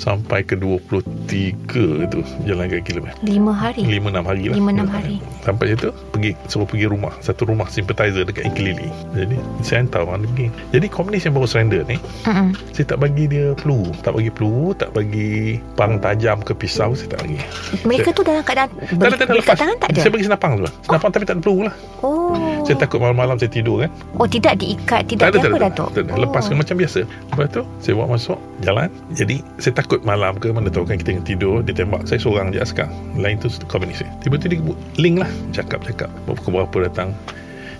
Sampai 0.00 0.40
ke 0.42 0.56
23 0.56 2.08
itu 2.08 2.18
Jalan 2.48 2.64
ke 2.72 2.76
kilometer. 2.82 3.14
5 3.20 3.30
hari? 3.52 3.82
5-6 3.84 4.24
hari 4.24 4.42
lah. 4.48 4.56
5-6 4.58 4.96
hari. 4.96 5.16
Sampai 5.44 5.64
situ 5.76 5.88
Pergi 6.10 6.30
Suruh 6.48 6.66
pergi 6.66 6.86
rumah. 6.88 7.12
Satu 7.20 7.44
rumah 7.44 7.68
sympathizer 7.68 8.24
Dekat 8.24 8.48
Inklili 8.48 8.88
Jadi 9.12 9.36
Saya 9.60 9.84
hantar 9.84 10.08
orang 10.08 10.24
pergi. 10.32 10.48
Jadi 10.72 10.86
komunis 10.88 11.22
yang 11.28 11.36
baru 11.36 11.46
surrender 11.46 11.82
ni 11.84 12.00
uh-uh. 12.24 12.48
Saya 12.72 12.86
tak 12.88 12.98
bagi 13.04 13.28
dia 13.28 13.52
peluru 13.54 13.92
Tak 14.00 14.16
bagi 14.16 14.30
peluru 14.32 14.72
Tak 14.74 14.90
bagi 14.96 15.60
Pang 15.76 16.00
tajam 16.14 16.38
ke 16.46 16.54
pisau 16.54 16.94
Saya 16.94 17.10
tak 17.10 17.26
bagi. 17.26 17.42
Mereka 17.82 18.14
saya, 18.14 18.16
tu 18.16 18.22
dalam 18.22 18.42
keadaan 18.46 18.70
Tak 18.70 19.06
ada 19.10 19.16
tak 19.18 19.26
ada 19.26 19.34
lepas. 19.34 19.56
tangan, 19.58 19.76
tak 19.82 19.88
ada? 19.90 20.00
Saya 20.00 20.10
bagi 20.14 20.24
senapang 20.30 20.52
tu 20.56 20.62
lah 20.62 20.74
Senapang 20.86 21.10
oh. 21.10 21.14
tapi 21.18 21.24
tak 21.26 21.34
ada 21.34 21.42
peluru 21.42 21.60
lah. 21.66 21.74
Oh. 22.06 22.62
Saya 22.62 22.76
takut 22.78 22.98
malam-malam 23.02 23.36
saya 23.36 23.50
tidur 23.50 23.82
kan. 23.82 23.90
Oh 24.16 24.26
tidak 24.30 24.54
diikat 24.62 25.02
Tidak 25.10 25.26
tak 25.26 25.42
ada, 25.42 25.48
apa 25.50 25.58
Datuk 25.68 25.88
oh. 25.90 26.18
Lepas 26.22 26.46
macam 26.54 26.74
biasa. 26.78 27.00
Lepas 27.04 27.46
tu 27.50 27.62
Saya 27.82 27.92
bawa 27.98 28.06
masuk 28.14 28.38
Jalan. 28.62 28.88
Jadi 29.12 29.36
Saya 29.58 29.72
takut 29.74 30.00
malam 30.06 30.38
ke 30.38 30.48
Mana 30.54 30.70
tahu 30.70 30.86
kan 30.86 30.96
kita 30.96 31.18
yang 31.18 31.26
tidur 31.26 31.60
Dia 31.66 31.74
tembak 31.74 32.06
Saya 32.06 32.22
seorang 32.22 32.54
je 32.54 32.62
askar. 32.62 32.86
Lain 33.18 33.36
tu 33.42 33.50
komunis 33.66 34.06
Tiba-tiba 34.22 34.62
dia 34.62 34.62
link 35.02 35.16
lah. 35.18 35.30
Cakap-cakap 35.50 36.08
Berapa-berapa 36.30 36.86
datang. 36.86 37.10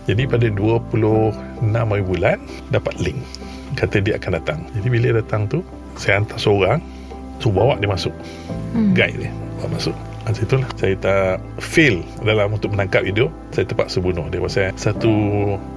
Jadi 0.05 0.29
pada 0.29 0.53
26 0.53 0.91
hari 1.73 2.05
bulan 2.05 2.37
Dapat 2.75 2.95
link. 3.01 3.23
Kata 3.79 4.03
dia 4.03 4.19
akan 4.19 4.33
datang. 4.43 4.59
Jadi 4.75 4.89
bila 4.91 5.09
datang 5.23 5.47
tu 5.47 5.63
Saya 5.97 6.21
hantar 6.21 6.37
seorang 6.37 6.83
So 7.45 7.53
bawa 7.53 7.77
dia 7.77 7.93
masuk. 7.93 8.17
Hmm. 8.73 8.97
Guide 8.97 9.29
dia 9.29 9.31
Bawa 9.61 9.77
masuk. 9.77 9.93
Masa 10.25 10.41
itulah. 10.41 10.65
Saya 10.81 10.97
tak 10.97 11.37
fail 11.61 12.01
dalam 12.25 12.57
untuk 12.57 12.73
menangkap 12.73 13.05
hidup 13.05 13.29
Saya 13.53 13.69
terpaksa 13.69 14.01
bunuh 14.01 14.25
dia 14.33 14.41
Pasal 14.41 14.73
satu 14.73 15.13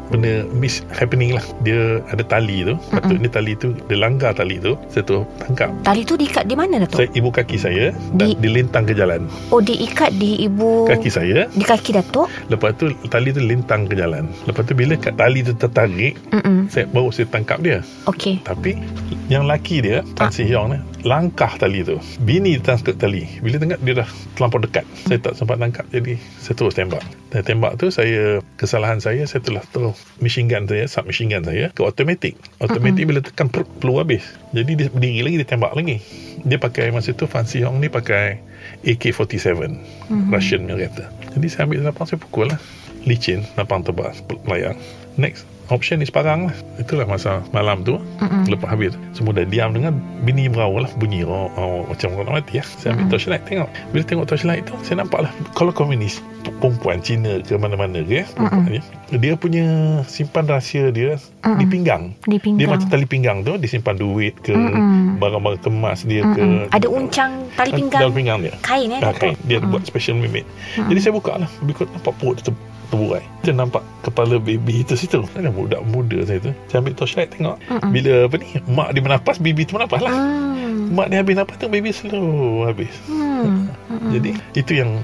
benda 0.07 0.47
miss 0.55 0.87
happening 0.87 1.35
lah. 1.35 1.43
Dia 1.67 1.99
ada 2.07 2.23
tali 2.23 2.63
tu. 2.63 2.79
Patutnya 2.87 3.27
tali 3.27 3.59
tu 3.59 3.75
Dia 3.91 3.99
langgar 3.99 4.31
tali 4.39 4.55
tu. 4.63 4.79
Saya 4.87 5.03
tu 5.03 5.27
tangkap. 5.43 5.67
Tali 5.83 6.07
tu 6.07 6.15
diikat 6.15 6.47
di 6.47 6.55
mana 6.55 6.87
Datuk? 6.87 7.03
Saya, 7.03 7.11
ibu 7.11 7.27
kaki 7.27 7.57
saya 7.59 7.91
di, 8.15 8.39
Dilintang 8.39 8.87
ke 8.87 8.95
jalan. 8.95 9.27
Oh 9.51 9.59
diikat 9.59 10.15
di 10.15 10.47
ibu 10.47 10.87
Kaki 10.87 11.11
saya. 11.11 11.51
Di 11.51 11.67
kaki 11.67 11.99
Datuk? 11.99 12.31
Lepas 12.47 12.71
tu 12.79 12.87
tali 13.11 13.35
tu 13.35 13.43
lintang 13.43 13.83
ke 13.91 13.99
jalan. 13.99 14.31
Lepas 14.47 14.63
tu 14.63 14.79
bila 14.79 14.95
tali 14.95 15.43
tu 15.43 15.51
tertarik 15.59 16.15
Mm-mm. 16.31 16.71
saya 16.71 16.87
Baru 16.87 17.11
saya 17.11 17.27
tangkap 17.27 17.59
dia. 17.59 17.83
Okey. 18.07 18.39
Tapi 18.47 18.79
Yang 19.27 19.43
laki 19.43 19.75
dia 19.83 20.07
Tan 20.15 20.31
Si 20.31 20.47
Hyong 20.47 20.71
ni 20.71 20.79
langkah 21.03 21.51
tali 21.59 21.83
tu. 21.83 21.99
Bini 22.23 22.55
tangkap 22.63 22.95
tali. 22.95 23.27
Bila 23.43 23.59
tengok 23.59 23.79
dia 23.83 23.93
dah 24.03 24.09
terlampau 24.35 24.59
dekat. 24.63 24.87
Saya 25.03 25.19
tak 25.19 25.35
sempat 25.35 25.59
tangkap 25.59 25.83
jadi 25.91 26.15
saya 26.39 26.55
terus 26.55 26.75
tembak. 26.75 27.03
Dan 27.31 27.43
tembak 27.43 27.75
tu 27.75 27.91
saya 27.91 28.39
kesalahan 28.55 29.03
saya 29.03 29.27
saya 29.27 29.43
telah 29.43 29.63
terus 29.75 29.99
machine 30.23 30.47
gun 30.47 30.63
saya, 30.63 30.87
sub 30.87 31.03
machine 31.03 31.27
gun 31.27 31.43
saya 31.43 31.71
ke 31.75 31.83
automatic. 31.83 32.39
Automatic 32.63 33.03
bila 33.03 33.19
tekan 33.19 33.51
per, 33.51 33.67
peluru 33.83 33.99
habis. 33.99 34.23
Jadi 34.55 34.79
dia 34.79 34.87
berdiri 34.87 35.19
lagi 35.19 35.35
dia 35.43 35.47
tembak 35.47 35.75
lagi. 35.75 35.99
Dia 36.47 36.57
pakai 36.59 36.95
masa 36.95 37.11
tu 37.11 37.27
Fancy 37.27 37.67
Hong 37.67 37.83
ni 37.83 37.91
pakai 37.91 38.39
AK-47 38.87 39.43
mm-hmm. 39.59 40.31
Russian 40.31 40.63
punya 40.63 40.87
kata. 40.87 41.03
Jadi 41.35 41.47
saya 41.51 41.67
ambil 41.67 41.83
lapang 41.83 42.07
saya 42.07 42.19
pukul 42.19 42.47
lah. 42.51 42.59
Licin, 43.03 43.43
lapang 43.59 43.83
tebal 43.83 44.11
layar. 44.47 44.75
Next, 45.15 45.47
option 45.69 45.99
is 45.99 46.11
parang 46.11 46.49
lah. 46.51 46.55
Itulah 46.79 47.05
masa 47.07 47.43
malam 47.51 47.83
tu. 47.83 47.99
Mm-mm. 48.21 48.47
Lepas 48.51 48.69
habis. 48.71 48.93
Semua 49.15 49.35
dah 49.35 49.45
diam 49.47 49.71
dengan 49.75 49.97
bini 50.23 50.47
merau 50.47 50.79
lah. 50.81 50.89
Bunyi 50.99 51.23
oh, 51.27 51.51
oh, 51.55 51.87
macam 51.87 52.15
orang 52.19 52.43
mati 52.43 52.59
lah. 52.59 52.67
Saya 52.79 52.95
ambil 52.95 53.07
Mm-mm. 53.07 53.13
torchlight 53.13 53.43
tengok. 53.45 53.69
Bila 53.91 54.03
tengok 54.05 54.25
torchlight 54.29 54.63
tu, 54.67 54.75
saya 54.83 55.03
nampak 55.03 55.27
lah. 55.27 55.31
Kalau 55.53 55.71
komunis, 55.75 56.23
perempuan 56.63 57.03
Cina 57.03 57.39
ke 57.43 57.53
mana-mana 57.59 58.01
ke. 58.03 58.23
Dia, 58.67 58.81
dia 59.19 59.33
punya 59.35 59.65
simpan 60.07 60.47
rahsia 60.47 60.91
dia 60.91 61.19
Mm-mm. 61.43 61.57
di 61.59 61.65
pinggang. 61.67 62.03
Di 62.23 62.37
pinggang. 62.39 62.59
Dia 62.59 62.67
macam 62.71 62.87
tali 62.87 63.05
pinggang 63.07 63.37
tu, 63.43 63.55
disimpan 63.59 63.95
duit 63.99 64.35
ke, 64.43 64.55
Mm-mm. 64.55 65.19
barang-barang 65.19 65.61
kemas 65.63 66.07
dia 66.07 66.23
Mm-mm. 66.23 66.35
ke. 66.35 66.75
Ada 66.75 66.87
uncang 66.87 67.31
tali 67.59 67.71
pinggang. 67.75 68.01
Tali 68.07 68.13
pinggang 68.15 68.39
dia. 68.43 68.53
Kain 68.63 68.89
eh, 68.91 69.01
Ah, 69.03 69.13
kain. 69.15 69.35
Dia 69.47 69.63
buat 69.63 69.83
special 69.87 70.19
made. 70.19 70.47
Jadi 70.75 70.99
saya 70.99 71.13
buka 71.15 71.39
lah. 71.39 71.49
Nampak 71.63 72.13
perut 72.19 72.39
dia 72.41 72.53
ter- 72.87 72.97
terburai. 72.97 73.23
Dia 73.43 73.53
nampak 73.53 73.83
kepala 74.01 74.39
baby 74.39 74.81
itu 74.81 74.95
situ. 74.95 75.23
Ada 75.35 75.51
budak 75.51 75.83
muda 75.87 76.23
saya 76.23 76.39
tu. 76.39 76.51
Saya 76.71 76.79
ambil 76.81 76.93
torchlight 76.95 77.29
tengok. 77.35 77.57
Mm-mm. 77.67 77.91
Bila 77.91 78.11
apa 78.25 78.35
ni, 78.39 78.47
mak 78.71 78.89
dia 78.95 79.01
bernapas, 79.03 79.35
baby 79.37 79.67
tu 79.67 79.75
bernapas 79.75 80.01
lah. 80.01 80.13
Hmm. 80.15 80.95
Mak 80.95 81.07
dia 81.11 81.19
habis 81.21 81.35
napas 81.35 81.55
tu, 81.59 81.67
baby 81.67 81.91
slow 81.91 82.65
habis. 82.65 82.91
Hmm. 83.05 83.67
Hmm. 83.91 84.11
Jadi, 84.15 84.31
itu 84.55 84.71
yang 84.79 85.03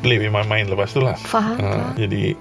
play 0.00 0.20
with 0.20 0.30
my 0.30 0.44
mind 0.46 0.70
lepas 0.70 0.94
tu 0.94 1.00
lah. 1.02 1.16
Faham. 1.16 1.56
Ah, 1.64 1.96
jadi, 1.96 2.36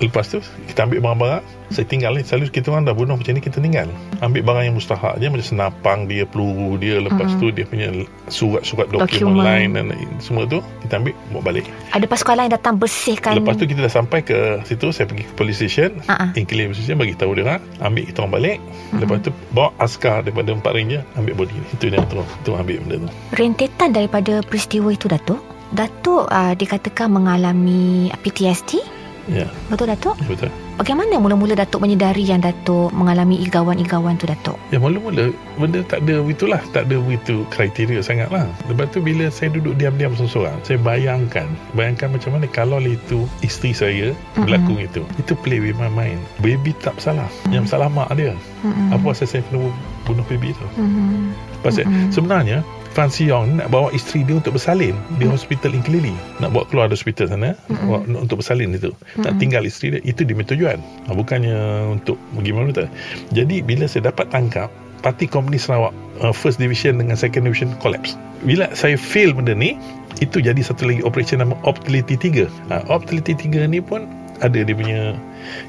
lepas 0.00 0.26
tu, 0.26 0.38
kita 0.70 0.86
ambil 0.88 0.98
barang-barang. 1.04 1.42
Saya 1.72 1.86
tinggal 1.88 2.14
ni. 2.14 2.22
Selalu 2.22 2.52
kita 2.54 2.70
orang 2.70 2.86
dah 2.86 2.94
bunuh 2.94 3.16
macam 3.18 3.34
ni, 3.34 3.42
kita 3.42 3.58
tinggal. 3.58 3.88
Ambil 4.22 4.42
barang 4.46 4.64
yang 4.70 4.76
mustahak 4.76 5.18
je. 5.18 5.26
Macam 5.26 5.46
senapang 5.46 6.06
dia, 6.06 6.22
peluru 6.28 6.78
dia. 6.78 7.02
Lepas 7.02 7.34
Mm-mm. 7.34 7.40
tu, 7.40 7.46
dia 7.50 7.64
punya 7.66 7.88
surat-surat 8.30 8.90
dokumen, 8.90 9.10
Dokumen. 9.10 9.44
lain 9.44 9.68
dan 9.74 9.84
semua 10.20 10.44
tu. 10.46 10.62
Kita 10.86 11.02
ambil, 11.02 11.14
bawa 11.34 11.42
balik. 11.50 11.66
Ada 11.90 12.04
pasukan 12.06 12.34
lain 12.38 12.50
datang 12.52 12.74
bersihkan. 12.78 13.32
Lepas 13.38 13.58
tu 13.58 13.66
kita 13.66 13.80
dah 13.84 13.92
sampai 13.92 14.20
ke 14.22 14.60
situ 14.66 14.90
Saya 14.90 15.06
pergi 15.10 15.24
ke 15.26 15.32
police 15.34 15.58
station 15.62 15.98
ah. 16.06 16.30
Inclave 16.34 16.74
police 16.74 16.82
station 16.82 16.98
Bagi 16.98 17.14
tahu 17.18 17.34
dia 17.38 17.44
orang 17.46 17.62
Ambil 17.82 18.02
kita 18.10 18.18
orang 18.24 18.34
balik 18.38 18.58
Lepas 18.98 19.16
tu 19.22 19.30
Bawa 19.54 19.70
askar 19.78 20.22
daripada 20.22 20.54
empat 20.54 20.72
ranger 20.74 21.02
Ambil 21.18 21.34
body 21.38 21.54
ni 21.54 21.66
Itu 21.74 21.84
dia 21.90 22.02
terus 22.06 22.26
Tu 22.42 22.50
ambil 22.54 22.78
benda 22.82 22.96
tu 23.06 23.10
rentetan 23.34 23.92
daripada 23.92 24.40
peristiwa 24.46 24.88
itu 24.88 25.04
Datuk. 25.04 25.42
Datuk 25.74 26.30
uh, 26.30 26.54
dikatakan 26.56 27.10
mengalami 27.10 28.08
PTSD. 28.22 28.80
Ya 29.30 29.48
Betul 29.72 29.88
Datuk? 29.88 30.16
betul 30.28 30.52
Bagaimana 30.74 31.16
mula-mula 31.22 31.54
Datuk 31.54 31.80
menyedari 31.80 32.26
yang 32.26 32.42
Datuk 32.42 32.90
mengalami 32.92 33.38
igawan-igawan 33.40 34.18
tu 34.18 34.26
Datuk? 34.26 34.58
Ya 34.68 34.76
mula-mula 34.76 35.30
Benda 35.56 35.80
tak 35.86 36.04
ada 36.04 36.20
Itulah 36.26 36.60
Tak 36.74 36.90
ada 36.90 36.96
begitu 36.98 37.46
kriteria 37.48 38.02
sangat 38.04 38.28
lah 38.28 38.44
Lepas 38.66 38.90
tu 38.92 39.00
bila 39.00 39.30
saya 39.30 39.54
duduk 39.54 39.78
diam-diam 39.78 40.12
seorang-seorang 40.18 40.58
Saya 40.66 40.78
bayangkan 40.82 41.46
Bayangkan 41.72 42.12
macam 42.12 42.36
mana 42.36 42.46
Kalau 42.50 42.82
itu 42.82 43.24
Isteri 43.40 43.72
saya. 43.72 44.08
Berlaku 44.36 44.82
itu 44.82 45.02
Itu 45.16 45.32
play 45.40 45.62
with 45.62 45.78
my 45.78 45.88
mind 45.88 46.20
Baby 46.42 46.76
tak 46.82 46.98
salah 46.98 47.30
Yang 47.48 47.72
salah 47.72 47.88
mak 47.88 48.12
dia 48.18 48.34
Mm-mm. 48.64 48.96
Apa 48.96 49.12
asal 49.12 49.28
saya 49.28 49.42
kena 49.48 49.68
bunuh 50.04 50.24
baby 50.26 50.52
tu 50.56 50.66
Mm-mm. 50.76 51.32
Pasal 51.60 51.84
Mm-mm. 51.88 52.12
sebenarnya 52.12 52.60
Fan 52.94 53.10
Siong 53.10 53.58
nak 53.58 53.74
bawa 53.74 53.90
isteri 53.90 54.22
dia 54.22 54.38
untuk 54.38 54.54
bersalin 54.54 54.94
di 55.18 55.26
hospital 55.26 55.74
Inklili. 55.74 56.14
Nak 56.38 56.54
bawa 56.54 56.62
keluar 56.70 56.86
dari 56.86 56.94
hospital 56.94 57.26
sana 57.26 57.58
Mm-mm. 57.66 57.90
bawa, 57.90 57.98
untuk 58.22 58.38
bersalin 58.38 58.70
itu. 58.70 58.94
Nak 59.18 59.34
Mm-mm. 59.34 59.40
tinggal 59.42 59.66
isteri 59.66 59.98
dia. 59.98 60.00
Itu 60.06 60.22
dia 60.22 60.38
punya 60.38 60.54
tujuan. 60.54 60.78
Ha, 60.78 61.10
bukannya 61.10 61.58
untuk 61.90 62.14
bagaimana 62.38 62.70
tak. 62.70 62.94
Jadi 63.34 63.66
bila 63.66 63.90
saya 63.90 64.14
dapat 64.14 64.30
tangkap 64.30 64.70
Parti 65.02 65.26
Komunis 65.26 65.66
Sarawak 65.66 65.90
uh, 66.22 66.30
First 66.30 66.62
Division 66.62 67.02
dengan 67.02 67.18
Second 67.18 67.50
Division 67.50 67.74
collapse. 67.82 68.14
Bila 68.46 68.70
saya 68.78 68.94
fail 68.94 69.34
benda 69.34 69.58
ni 69.58 69.74
itu 70.22 70.38
jadi 70.38 70.62
satu 70.62 70.86
lagi 70.86 71.02
operation 71.02 71.42
nama 71.42 71.58
Optility 71.66 72.14
3. 72.14 72.46
Ha, 72.70 72.86
Optility 72.86 73.34
3 73.34 73.74
ni 73.74 73.82
pun 73.82 74.06
ada 74.38 74.54
dia 74.54 74.70
punya 74.70 75.18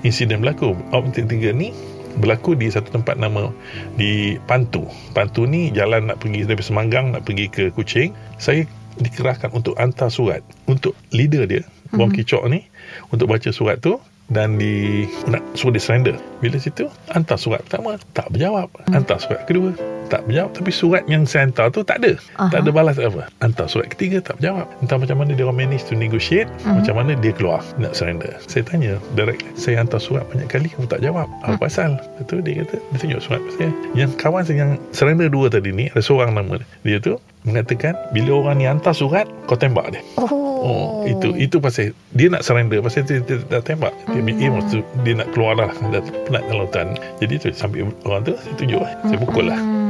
insiden 0.06 0.46
berlaku. 0.46 0.78
Optility 0.94 1.50
3 1.50 1.58
ni 1.58 1.74
berlaku 2.20 2.56
di 2.56 2.72
satu 2.72 2.92
tempat 2.92 3.20
nama 3.20 3.52
di 4.00 4.40
Pantu. 4.46 4.88
Pantu 5.16 5.48
ni 5.48 5.72
jalan 5.72 6.12
nak 6.12 6.24
pergi 6.24 6.48
dari 6.48 6.64
Semanggang 6.64 7.12
nak 7.16 7.28
pergi 7.28 7.46
ke 7.52 7.64
Kuching. 7.72 8.12
Saya 8.40 8.64
dikerahkan 8.96 9.52
untuk 9.52 9.76
hantar 9.76 10.08
surat 10.08 10.40
untuk 10.72 10.96
leader 11.12 11.44
dia, 11.44 11.64
Bom 11.92 12.12
Mhm. 12.12 12.16
Kicok 12.16 12.44
ni 12.48 12.64
untuk 13.12 13.28
baca 13.28 13.52
surat 13.52 13.84
tu 13.84 14.00
dan 14.32 14.56
di 14.58 15.06
nak 15.28 15.44
suruh 15.54 15.76
dia 15.76 15.84
surrender. 15.84 16.16
Bila 16.40 16.58
situ 16.58 16.88
hantar 17.12 17.38
surat 17.38 17.62
pertama 17.68 18.00
tak 18.16 18.32
berjawab. 18.32 18.72
Hantar 18.90 19.20
surat 19.20 19.44
kedua 19.46 19.95
tak 20.08 20.22
berjawab 20.26 20.52
tapi 20.54 20.72
surat 20.72 21.04
yang 21.06 21.26
saya 21.26 21.50
hantar 21.50 21.70
tu 21.70 21.82
tak 21.82 22.02
ada. 22.02 22.16
Aha. 22.38 22.50
Tak 22.50 22.60
ada 22.64 22.70
balas 22.70 22.98
apa. 22.98 23.28
Hantar 23.42 23.66
surat 23.68 23.88
ketiga 23.90 24.22
tak 24.22 24.38
berjawab. 24.40 24.66
Entah 24.80 24.98
macam 24.98 25.18
mana 25.20 25.32
dia 25.34 25.44
orang 25.46 25.60
manage 25.66 25.86
to 25.86 25.94
negotiate, 25.94 26.48
Mhm. 26.64 26.82
macam 26.82 26.94
mana 26.96 27.12
dia 27.16 27.32
keluar 27.32 27.60
nak 27.78 27.94
surrender. 27.94 28.32
Saya 28.46 28.64
tanya 28.64 28.98
direct, 29.14 29.42
saya 29.58 29.82
hantar 29.82 30.00
surat 30.00 30.24
banyak 30.30 30.48
kali 30.48 30.68
kamu 30.70 30.88
tak 30.88 31.02
jawab. 31.02 31.28
Apa 31.42 31.58
pasal? 31.58 31.98
Itu 32.18 32.40
dia 32.40 32.64
kata 32.64 32.76
dia 32.80 32.98
tunjuk 32.98 33.22
surat 33.22 33.42
saya. 33.56 33.70
Yang 33.94 34.12
kawan 34.18 34.42
saya 34.46 34.58
yang 34.66 34.72
surrender 34.92 35.28
dua 35.28 35.50
tadi 35.50 35.70
ni 35.70 35.90
ada 35.92 36.02
seorang 36.02 36.34
nama 36.34 36.58
dia. 36.58 36.68
Dia 36.86 36.98
tu 37.02 37.14
mengatakan 37.46 37.94
bila 38.10 38.42
orang 38.42 38.56
ni 38.58 38.66
hantar 38.66 38.94
surat 38.94 39.30
kau 39.46 39.54
tembak 39.54 39.94
dia. 39.94 40.02
Oh. 40.18 40.28
Oh, 40.66 41.06
itu 41.06 41.38
itu 41.38 41.62
pasal 41.62 41.94
dia 42.18 42.26
nak 42.26 42.42
surrender 42.42 42.82
pasal 42.82 43.06
dia, 43.06 43.22
dia, 43.22 43.38
dia 43.38 43.46
dah 43.54 43.62
tembak. 43.62 43.94
Dia 44.10 44.18
Hmm. 44.18 44.26
mm. 44.26 44.42
aim 44.42 44.54
tu 44.66 44.82
dia 45.06 45.14
nak 45.14 45.30
keluar 45.30 45.54
lah 45.54 45.70
dah 45.94 46.02
penat 46.26 46.42
dalam 46.50 46.66
hutan. 46.66 46.88
Jadi 47.22 47.34
tu 47.38 47.48
sambil 47.54 47.86
orang 48.02 48.26
tu 48.26 48.34
saya 48.34 48.54
tunjuk 48.58 48.80
lah. 48.82 48.92
Saya 49.06 49.18
pukul 49.22 49.46
lah. 49.46 49.60
Hmm. 49.62 49.85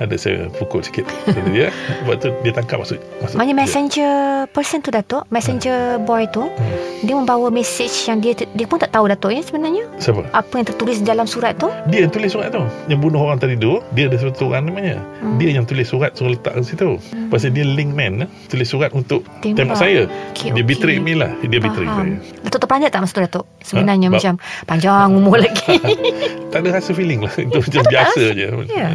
Ada 0.00 0.16
saya 0.16 0.38
pukul 0.50 0.80
sikit. 0.80 1.04
Jadi 1.26 1.50
dia 1.52 1.68
lepas 1.68 2.16
tu 2.18 2.32
dia 2.40 2.50
tangkap 2.50 2.80
masuk 2.80 2.96
masuk. 3.20 3.36
Maknanya 3.36 3.52
dia. 3.52 3.60
messenger 3.60 4.14
person 4.48 4.78
tu 4.80 4.88
Datuk, 4.88 5.28
messenger 5.28 5.78
boy 6.00 6.24
tu, 6.26 6.48
Hmm. 6.48 6.56
dia 7.02 7.14
membawa 7.14 7.48
message 7.48 7.92
yang 8.04 8.16
dia 8.16 8.32
dia 8.32 8.64
pun 8.64 8.76
tak 8.76 8.90
tahu 8.90 9.06
Datuk 9.06 9.30
ya 9.30 9.40
sebenarnya. 9.40 9.84
Siapa? 9.96 10.24
Apa 10.30 10.52
yang 10.54 10.66
tertulis 10.66 10.96
dalam 11.00 11.24
surat 11.24 11.52
tu? 11.54 11.68
Dia 11.86 12.02
yang 12.02 12.10
tulis 12.10 12.28
surat 12.28 12.48
tu. 12.48 12.64
Yang 12.86 13.00
bunuh 13.02 13.20
orang 13.20 13.36
tadi 13.36 13.54
tu, 13.54 13.84
dia 13.90 14.08
ada 14.08 14.16
satu 14.16 14.48
orang 14.48 14.66
namanya. 14.66 14.96
Hmm. 15.20 15.36
Dia 15.36 15.52
yang 15.52 15.64
tulis 15.64 15.84
surat 15.86 16.12
suruh 16.12 16.32
letak 16.32 16.56
kat 16.56 16.64
situ. 16.66 16.96
Pasal 17.28 17.52
dia 17.52 17.62
link 17.62 17.92
man, 17.92 18.24
eh, 18.24 18.28
tulis 18.46 18.66
surat 18.66 18.90
untuk 18.90 19.20
Tembak. 19.38 19.56
tembak 19.58 19.76
saya. 19.76 20.08
Okey, 20.32 20.48
dia 20.48 20.56
okey. 20.56 20.64
betray 20.64 20.96
me 20.96 21.12
lah. 21.14 21.30
Dia 21.42 21.60
betray 21.60 21.84
saya. 21.86 22.14
Datuk 22.40 22.58
terperanjat 22.58 22.90
tak 22.90 23.00
masa 23.00 23.12
tu 23.12 23.22
Datuk? 23.22 23.44
Sebenarnya 23.60 24.08
Ha? 24.08 24.12
macam 24.12 24.32
panjang 24.64 25.08
umur 25.10 25.36
lagi. 25.38 25.76
Tak 26.50 26.66
ada 26.66 26.82
rasa 26.82 26.90
feeling 26.90 27.22
lah. 27.22 27.30
Itu 27.38 27.62
macam 27.62 27.84
biasa 27.86 28.22
je. 28.34 28.48
Ya. 28.66 28.90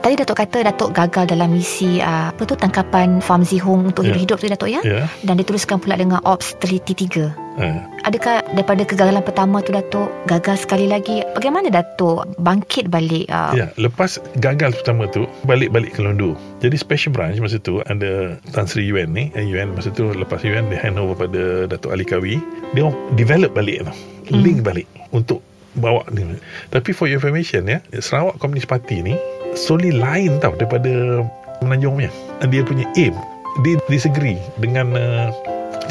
Tadi 0.00 0.14
Datuk 0.16 0.34
kata 0.34 0.64
Datuk 0.64 0.90
gagal 0.90 1.28
dalam 1.28 1.52
misi 1.52 2.00
uh, 2.00 2.30
apa 2.30 2.42
tu 2.42 2.54
tangkapan 2.54 3.20
Famzi 3.20 3.58
Hong 3.58 3.90
untuk 3.90 4.02
Ya. 4.02 4.14
hidup-hidup 4.14 4.38
tu 4.38 4.46
Datuk 4.48 4.70
ya? 4.70 4.80
Ya. 4.80 5.04
Dan 5.20 5.36
dituliskan 5.36 5.76
pula 5.76 5.94
dengan 5.94 6.18
Ops 6.22 6.56
Teliti 6.56 6.96
3. 6.96 7.28
Ha. 7.52 7.66
Adakah 8.02 8.40
daripada 8.50 8.82
kegagalan 8.82 9.20
pertama 9.20 9.60
tu 9.60 9.70
Datuk 9.70 10.08
gagal 10.24 10.56
sekali 10.58 10.88
lagi? 10.88 11.20
Bagaimana 11.36 11.68
Datuk 11.68 12.24
bangkit 12.36 12.88
balik? 12.88 13.28
Uh, 13.28 13.52
Ya, 13.52 13.66
lepas 13.76 14.16
gagal 14.38 14.72
pertama 14.72 15.04
tu 15.06 15.28
balik-balik 15.44 15.92
ke 15.92 16.00
Lundu. 16.00 16.32
Jadi 16.58 16.74
special 16.74 17.12
branch 17.12 17.36
masa 17.38 17.58
tu 17.58 17.82
ada 17.82 18.40
Tan 18.50 18.64
Sri 18.64 18.86
Yuan 18.86 19.12
ni, 19.12 19.28
eh, 19.34 19.44
Yuan 19.44 19.76
masa 19.76 19.92
tu 19.92 20.08
lepas 20.08 20.40
Yuan 20.40 20.66
dia 20.66 20.80
hand 20.80 20.96
over 20.96 21.14
pada 21.18 21.68
Datuk 21.68 21.92
Ali 21.92 22.02
Kawi, 22.02 22.40
dia 22.72 22.88
develop 23.12 23.52
balik 23.52 23.84
tu. 23.84 23.92
Link 24.30 24.62
balik 24.62 24.86
untuk 25.10 25.42
bawa 25.72 26.04
ni. 26.10 26.24
Tapi 26.68 26.90
for 26.90 27.04
your 27.06 27.18
information 27.18 27.66
ya, 27.66 27.78
Sarawak 27.94 28.38
Communist 28.38 28.66
Party 28.66 29.02
ni 29.02 29.14
solely 29.54 29.92
lain 29.92 30.40
tau 30.40 30.54
daripada 30.56 31.22
Menanjung 31.62 31.94
punya. 31.94 32.10
Dia 32.50 32.62
punya 32.66 32.86
aim 32.98 33.14
dia 33.60 33.76
disagree 33.92 34.40
dengan 34.56 34.96
uh, 34.96 35.28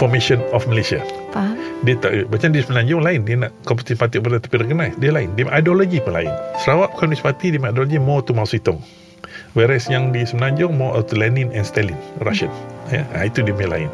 formation 0.02 0.42
of 0.50 0.66
Malaysia. 0.66 0.98
Faham? 1.30 1.54
dia 1.82 1.98
tak 1.98 2.30
macam 2.30 2.54
di 2.54 2.62
Semenanjung 2.62 3.02
lain 3.02 3.26
dia 3.26 3.36
nak 3.42 3.52
kompetisi 3.66 3.98
parti 3.98 4.22
pada 4.22 4.38
tepi 4.38 4.62
recognize 4.62 4.94
dia 5.02 5.10
lain. 5.10 5.34
Dia 5.34 5.50
ideologi 5.50 5.98
pun 6.02 6.14
lain. 6.14 6.30
Sarawak 6.62 6.94
Communist 6.98 7.26
Party 7.26 7.54
dia 7.54 7.62
ideologi 7.62 7.98
more 7.98 8.22
to 8.22 8.34
Mao 8.38 8.46
Zedong. 8.46 8.82
Whereas 9.58 9.90
yang 9.90 10.14
di 10.14 10.22
Semenanjung 10.24 10.78
more 10.78 11.02
to 11.02 11.14
Lenin 11.18 11.50
and 11.54 11.66
Stalin 11.66 11.98
Russian. 12.22 12.54
Ya 12.94 13.06
ha, 13.18 13.26
itu 13.26 13.42
dia 13.42 13.54
punya 13.54 13.82
lain. 13.82 13.90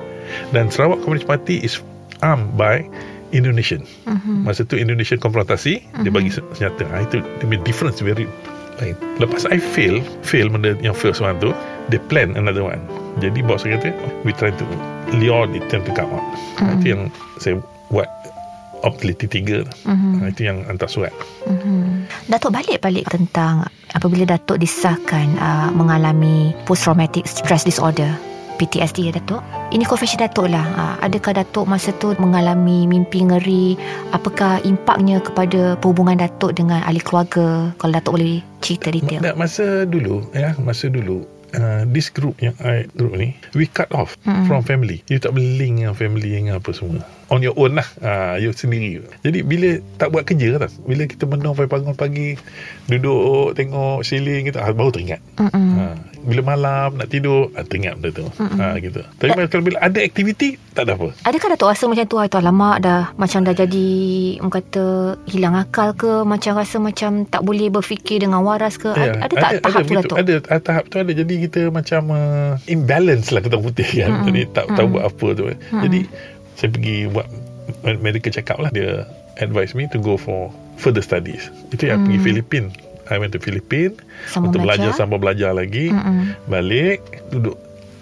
Dan 0.51 0.67
Sarawak 0.67 0.99
Communist 1.03 1.27
Party 1.27 1.63
is 1.63 1.79
armed 2.19 2.51
by 2.59 2.83
Indonesian. 3.31 3.83
Mhm. 4.07 4.47
masa 4.47 4.63
tu 4.63 4.79
Indonesian 4.79 5.19
konfrontasi 5.19 5.83
dia 6.03 6.11
bagi 6.11 6.31
sen- 6.31 6.47
senjata. 6.55 6.83
Ha, 6.91 7.07
itu 7.07 7.23
dia 7.23 7.59
difference 7.63 8.03
very 8.03 8.27
lain 8.81 8.95
lepas 9.17 9.45
I 9.49 9.57
fail 9.57 10.01
fail 10.21 10.47
benda 10.47 10.77
yang 10.81 10.93
first 10.93 11.19
one 11.19 11.37
tu 11.41 11.51
they 11.89 11.99
plan 12.11 12.35
another 12.35 12.63
one. 12.63 12.81
Jadi 13.17 13.41
bos 13.41 13.65
saya 13.65 13.81
kata 13.81 13.95
we 14.21 14.31
try 14.35 14.53
to 14.53 14.65
lure 15.17 15.47
it 15.49 15.63
to 15.71 15.79
come 15.95 16.11
out. 16.11 16.25
Ha, 16.61 16.77
itu 16.77 16.85
yang 16.93 17.01
saya 17.41 17.55
buat 17.89 18.07
optility 18.85 19.25
3 19.25 19.65
tu. 19.65 19.73
Mhm. 19.89 20.11
ha, 20.21 20.23
itu 20.29 20.41
yang 20.45 20.61
hantar 20.67 20.89
surat. 20.91 21.13
Mhm. 21.47 22.05
Datuk 22.29 22.53
balik-balik 22.53 23.07
tentang 23.09 23.65
apabila 23.95 24.27
Datuk 24.27 24.61
disahkan 24.61 25.33
uh, 25.39 25.69
mengalami 25.73 26.53
post-traumatic 26.67 27.25
stress 27.25 27.65
disorder 27.65 28.13
PTSD 28.57 29.07
ya 29.07 29.11
Datuk? 29.13 29.41
Ini 29.69 29.85
confession 29.85 30.19
Datuk 30.19 30.49
lah. 30.49 30.65
Uh, 30.73 30.95
adakah 31.05 31.37
Datuk 31.37 31.69
masa 31.69 31.93
tu 31.95 32.17
mengalami 32.17 32.89
mimpi 32.89 33.21
ngeri? 33.23 33.77
Apakah 34.11 34.59
impaknya 34.65 35.21
kepada 35.21 35.77
perhubungan 35.77 36.17
Datuk 36.17 36.57
dengan 36.57 36.81
ahli 36.81 36.99
keluarga? 36.99 37.71
Kalau 37.77 37.93
Datuk 37.93 38.17
boleh 38.17 38.41
cerita 38.59 38.89
detail. 38.89 39.21
Tak, 39.21 39.37
masa 39.37 39.85
dulu 39.85 40.25
ya 40.33 40.57
masa 40.57 40.89
dulu 40.89 41.37
uh, 41.55 41.83
this 41.87 42.11
group 42.11 42.35
yang 42.43 42.57
I 42.59 42.89
group 42.97 43.15
ni 43.15 43.37
we 43.55 43.69
cut 43.69 43.87
off 43.93 44.19
mm-hmm. 44.25 44.49
from 44.49 44.65
family. 44.65 45.05
You 45.07 45.21
tak 45.21 45.37
boleh 45.37 45.55
link 45.55 45.83
dengan 45.83 45.95
family 45.95 46.29
dengan 46.35 46.59
apa 46.59 46.73
semua. 46.75 47.05
On 47.31 47.43
your 47.43 47.55
own 47.59 47.75
lah. 47.75 47.87
Uh, 47.99 48.39
you 48.39 48.51
sendiri. 48.51 49.03
Jadi 49.23 49.43
bila 49.43 49.79
tak 49.99 50.11
buat 50.15 50.27
kerja 50.27 50.59
tak? 50.59 50.71
Bila 50.83 51.03
kita 51.07 51.23
menung 51.27 51.55
pagi 51.55 51.69
bangun 51.71 51.95
pagi 51.95 52.27
duduk 52.87 53.55
tengok 53.55 54.03
ceiling 54.03 54.47
kita 54.47 54.63
ah, 54.63 54.71
baru 54.71 54.91
teringat. 54.95 55.21
Uh, 55.39 55.95
bila 56.27 56.41
malam 56.43 56.99
nak 56.99 57.07
tidur 57.07 57.47
ah, 57.55 57.63
teringat 57.63 57.97
benda 57.97 58.11
tu 58.11 58.25
uh, 58.27 58.75
gitu 58.83 59.01
tapi 59.17 59.31
kalau 59.47 59.63
bila 59.63 59.79
ada 59.79 60.03
aktiviti 60.03 60.59
tak 60.77 60.85
ada 60.85 60.93
apa 60.93 61.09
Adakah 61.25 61.47
Datuk 61.57 61.73
rasa 61.73 61.83
macam 61.89 62.05
tu 62.05 62.17
Itu 62.21 62.37
alamak 62.37 62.77
dah 62.85 63.09
Macam 63.17 63.41
dah 63.41 63.57
jadi 63.57 63.89
Orang 64.37 64.53
kata 64.61 65.17
Hilang 65.25 65.57
akal 65.57 65.97
ke 65.97 66.21
Macam 66.21 66.53
rasa 66.53 66.77
macam 66.77 67.25
Tak 67.25 67.41
boleh 67.41 67.73
berfikir 67.73 68.21
Dengan 68.21 68.45
waras 68.45 68.77
ke 68.77 68.93
Ya, 68.93 69.17
ada, 69.17 69.25
ada 69.25 69.35
tak 69.37 69.51
tahap 69.65 69.81
tu 69.81 69.93
begitu. 69.93 70.05
Datuk 70.05 70.17
Ada 70.21 70.33
ah, 70.53 70.61
tahap 70.61 70.83
tu 70.89 70.97
ada. 71.01 71.11
Jadi 71.13 71.33
kita 71.49 71.61
macam 71.69 72.01
uh, 72.13 72.51
imbalance 72.65 73.29
lah 73.29 73.41
kita 73.41 73.57
putih 73.57 73.85
kan. 73.85 74.09
Mm-mm. 74.09 74.25
Jadi 74.29 74.41
tak 74.51 74.65
tahu 74.73 74.85
Mm-mm. 74.89 74.93
buat 74.93 75.03
apa 75.05 75.27
tu. 75.37 75.43
Jadi 75.53 75.99
saya 76.57 76.69
pergi 76.73 76.97
buat 77.13 77.27
medical 78.01 78.31
check 78.33 78.49
up 78.49 78.57
lah. 78.57 78.71
Dia 78.73 79.05
advise 79.37 79.77
me 79.77 79.85
to 79.93 80.01
go 80.01 80.17
for 80.17 80.49
further 80.81 81.05
studies. 81.05 81.53
Itu 81.69 81.89
yang 81.89 82.05
pergi 82.05 82.19
Filipin. 82.21 82.73
I 83.07 83.17
went 83.17 83.31
to 83.31 83.39
Filipin 83.39 83.95
Sambung 84.27 84.51
untuk 84.51 84.63
belajar. 84.63 84.91
belajar. 84.91 84.99
sambung 84.99 85.21
belajar 85.21 85.51
lagi. 85.51 85.89
Mm-mm. 85.89 86.35
Balik 86.45 86.99
duduk 87.29 87.55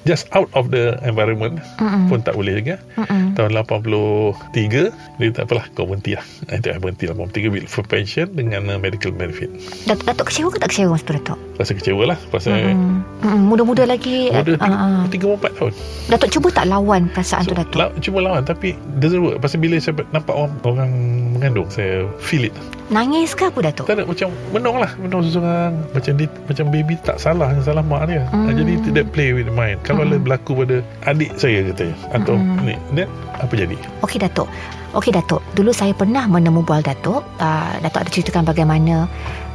just 0.05 0.29
out 0.37 0.45
of 0.53 0.69
the 0.69 0.93
environment 1.01 1.57
Mm-mm. 1.81 2.05
pun 2.05 2.21
tak 2.21 2.37
boleh 2.37 2.61
juga. 2.61 2.77
Mm-mm. 2.93 3.33
Tahun 3.33 3.49
83 3.57 4.93
dia 5.17 5.29
tak 5.33 5.49
apalah 5.49 5.65
kau 5.73 5.89
berhenti 5.89 6.13
lah. 6.13 6.21
Itu 6.47 6.69
I 6.69 6.77
berhenti 6.77 7.09
lah 7.09 7.17
83 7.17 7.49
with 7.49 7.65
for 7.65 7.81
pension 7.81 8.29
dengan 8.31 8.69
uh, 8.69 8.77
medical 8.77 9.09
benefit. 9.09 9.49
Datuk, 9.89 10.05
Datuk 10.05 10.25
kecewa 10.29 10.49
ke 10.53 10.59
tak 10.61 10.69
kecewa 10.71 10.93
masa 10.93 11.05
tu 11.09 11.13
Datuk 11.17 11.37
Rasa 11.55 11.71
kecewa 11.73 12.03
lah 12.13 12.19
pasal 12.29 12.53
Mm-mm. 12.53 13.01
Mm-mm. 13.25 13.41
Muda-muda 13.49 13.83
lagi 13.87 14.29
Muda 14.29 14.59
Ah, 14.61 14.69
ah. 14.69 15.03
tiga 15.09 15.31
empat 15.31 15.55
tahun 15.57 15.73
Datuk 16.11 16.29
cuba 16.37 16.47
tak 16.51 16.65
lawan 16.67 17.07
Perasaan 17.09 17.47
tu 17.47 17.55
Datuk 17.55 17.79
La, 17.79 17.89
Cuma 17.97 18.19
lawan 18.21 18.43
Tapi 18.43 18.75
doesn't 18.99 19.23
work 19.23 19.39
Pasal 19.39 19.63
bila 19.63 19.79
saya 19.79 19.95
nampak 20.11 20.35
orang, 20.35 20.53
orang 20.67 20.91
mengandung 21.33 21.65
Saya 21.71 22.05
feel 22.19 22.51
it 22.51 22.55
Nangis 22.85 23.33
ke 23.33 23.49
apa 23.49 23.59
Datuk? 23.65 23.89
Tak 23.89 23.97
ada 23.97 24.05
macam 24.05 24.29
Menung 24.53 24.77
lah 24.77 24.91
Menung 25.01 25.25
seseorang. 25.25 25.73
Macam 25.89 26.13
dia, 26.21 26.29
macam 26.45 26.65
baby 26.69 26.93
tak 27.01 27.17
salah 27.17 27.49
Yang 27.49 27.73
salah 27.73 27.81
mak 27.81 28.05
dia. 28.05 28.29
Hmm. 28.29 28.53
Jadi 28.53 28.77
that 28.93 29.09
play 29.09 29.33
with 29.33 29.49
the 29.49 29.55
mind. 29.55 29.81
Kalau 29.81 30.05
hmm. 30.05 30.21
berlaku 30.21 30.61
pada 30.61 30.85
Adik 31.09 31.33
saya 31.33 31.65
katanya 31.73 31.95
Atau 32.13 32.37
Hmm. 32.37 32.61
ni 32.61 32.77
Then 32.93 33.09
apa 33.41 33.51
jadi? 33.57 33.75
Okey 34.05 34.21
Datuk. 34.21 34.47
Okey 34.95 35.11
Datuk. 35.11 35.43
Dulu 35.57 35.75
saya 35.75 35.91
pernah 35.91 36.23
menemu 36.29 36.63
bual 36.63 36.79
Datuk. 36.85 37.25
Uh, 37.41 37.73
Datuk 37.83 38.05
ada 38.05 38.09
ceritakan 38.11 38.47
bagaimana 38.47 39.09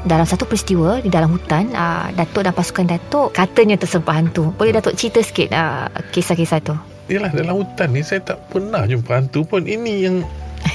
dalam 0.04 0.24
satu 0.24 0.48
peristiwa 0.48 1.00
di 1.00 1.12
dalam 1.12 1.32
hutan 1.32 1.72
uh, 1.76 2.08
Datuk 2.12 2.44
dan 2.44 2.52
pasukan 2.52 2.86
Datuk 2.88 3.32
katanya 3.32 3.80
terserempah 3.80 4.16
hantu. 4.16 4.52
Boleh 4.56 4.76
Datuk 4.76 4.96
cerita 4.98 5.24
sikit 5.24 5.48
uh, 5.54 5.88
kisah-kisah 6.12 6.60
tu? 6.60 6.74
Yalah 7.10 7.34
dalam 7.34 7.58
hutan 7.58 7.90
ni 7.90 8.06
Saya 8.06 8.22
tak 8.22 8.38
pernah 8.52 8.84
jumpa 8.86 9.16
hantu 9.16 9.42
pun. 9.48 9.64
Ini 9.64 9.92
yang 10.04 10.16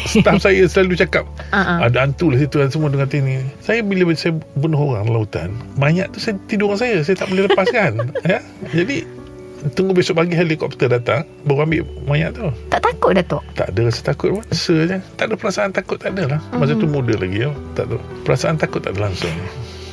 Staff 0.21 0.37
saya 0.37 0.69
selalu 0.69 0.93
cakap 1.01 1.25
uh-uh. 1.49 1.89
Ada 1.89 2.05
hantu 2.05 2.29
lah 2.29 2.37
situ 2.37 2.61
Semua 2.69 2.93
dengan 2.93 3.09
ni. 3.09 3.41
Saya 3.61 3.81
bila 3.81 4.13
saya 4.13 4.37
bunuh 4.53 4.77
orang 4.77 5.09
dalam 5.09 5.21
hutan 5.25 5.49
Mayat 5.81 6.13
tu 6.13 6.21
saya 6.21 6.37
tidur 6.45 6.69
dengan 6.73 6.79
saya 6.85 6.95
Saya 7.01 7.15
tak 7.17 7.33
boleh 7.33 7.49
lepaskan 7.49 7.91
ya? 8.31 8.39
Jadi 8.69 9.25
Tunggu 9.73 9.97
besok 9.97 10.21
pagi 10.21 10.37
helikopter 10.37 10.85
datang 10.85 11.25
Baru 11.41 11.65
ambil 11.65 11.89
mayat 12.05 12.37
tu. 12.37 12.53
Tak 12.69 12.85
takut 12.85 13.17
Datuk 13.17 13.41
Tak 13.57 13.73
ada 13.73 13.89
rasa 13.89 14.01
takut 14.05 14.29
pun 14.37 14.45
Rasa 14.45 14.75
je. 14.85 14.97
Tak 15.17 15.25
ada 15.25 15.35
perasaan 15.41 15.73
takut 15.73 15.97
Tak 15.97 16.13
ada 16.13 16.37
lah. 16.37 16.39
Masa 16.53 16.77
tu 16.77 16.85
muda 16.85 17.17
lagi 17.17 17.41
ya. 17.41 17.49
Tak 17.73 17.89
ada 17.89 17.97
Perasaan 18.21 18.61
takut 18.61 18.85
tak 18.85 18.93
ada 18.93 19.09
langsung. 19.09 19.33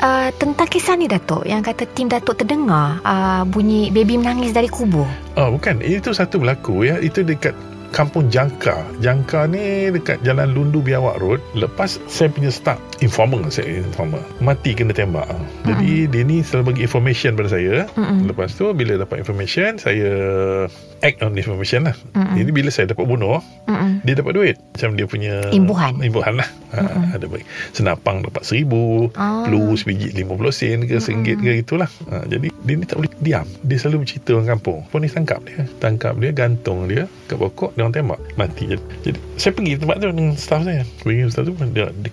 Uh, 0.02 0.34
tentang 0.34 0.66
kisah 0.66 0.98
ni 0.98 1.06
Datuk 1.06 1.46
yang 1.46 1.62
kata 1.62 1.86
tim 1.94 2.10
Datuk 2.10 2.34
terdengar 2.34 2.98
uh, 3.06 3.46
bunyi 3.46 3.86
baby 3.94 4.18
menangis 4.18 4.50
dari 4.50 4.66
kubur. 4.66 5.06
Oh 5.38 5.54
bukan. 5.54 5.78
Itu 5.78 6.10
satu 6.10 6.42
berlaku 6.42 6.82
ya. 6.82 6.98
Itu 6.98 7.22
dekat 7.22 7.54
Kampung 7.92 8.32
Jangka. 8.32 8.82
Jangka 9.04 9.46
ni 9.46 9.92
dekat 9.92 10.24
Jalan 10.24 10.56
Lundu 10.56 10.80
Biawak 10.80 11.20
Road. 11.20 11.40
Lepas 11.52 12.00
saya 12.08 12.32
punya 12.32 12.48
staff 12.48 12.80
Informer 13.02 13.42
saya 13.50 13.82
informer. 13.82 14.22
Mati 14.38 14.78
kena 14.78 14.94
tembak. 14.94 15.26
Jadi 15.66 16.06
dia 16.06 16.22
ni 16.22 16.38
selalu 16.46 16.70
bagi 16.70 16.82
information 16.86 17.34
pada 17.34 17.50
saya. 17.50 17.90
Mm-mm. 17.98 18.30
Lepas 18.30 18.54
tu 18.54 18.70
bila 18.70 18.94
dapat 18.94 19.18
information 19.18 19.74
Saya 19.74 20.10
act 21.02 21.18
on 21.18 21.34
information 21.34 21.90
lah. 21.90 21.98
Mm-mm. 22.14 22.38
Jadi 22.38 22.50
bila 22.54 22.70
saya 22.70 22.94
dapat 22.94 23.02
bunuh 23.02 23.42
Mm-mm. 23.66 24.06
Dia 24.06 24.14
dapat 24.14 24.38
duit. 24.38 24.56
Macam 24.78 24.94
dia 24.94 25.06
punya 25.10 25.50
Imbuhan. 25.50 25.98
Imbuhan 25.98 26.38
lah. 26.38 26.48
Ha, 26.72 27.18
Ada 27.18 27.26
bagi 27.26 27.42
Senapang 27.74 28.22
dapat 28.22 28.46
seribu 28.46 29.10
Ah. 29.18 29.44
Peluru 29.44 29.74
sebiji 29.74 30.14
50 30.14 30.54
sen 30.54 30.78
ke 30.86 31.02
Seringgit 31.02 31.42
ke 31.42 31.58
itulah. 31.58 31.90
Ha, 32.06 32.22
Jadi 32.30 32.54
dia 32.54 32.74
ni 32.78 32.86
tak 32.86 33.02
boleh 33.02 33.10
diam. 33.18 33.46
Dia 33.66 33.76
selalu 33.82 34.06
bercerita 34.06 34.38
orang 34.38 34.54
kampung. 34.54 34.86
Polis 34.94 35.10
tangkap 35.10 35.42
dia? 35.42 35.66
Tangkap 35.82 36.14
dia 36.22 36.30
Gantung 36.30 36.86
dia 36.86 37.10
Kat 37.26 37.42
pokok 37.42 37.74
Dia 37.74 37.82
orang 37.82 37.94
tembak. 37.98 38.22
Mati 38.38 38.70
jadi, 38.70 38.84
jadi 39.02 39.18
saya 39.34 39.52
pergi 39.58 39.74
tempat 39.82 39.98
tu 39.98 40.06
Dengan 40.14 40.38
staff 40.38 40.62
saya. 40.62 40.86
Pergi 41.02 41.26
staff 41.34 41.50
tu 41.50 41.54
Dia, 41.74 41.90
dia 41.90 42.10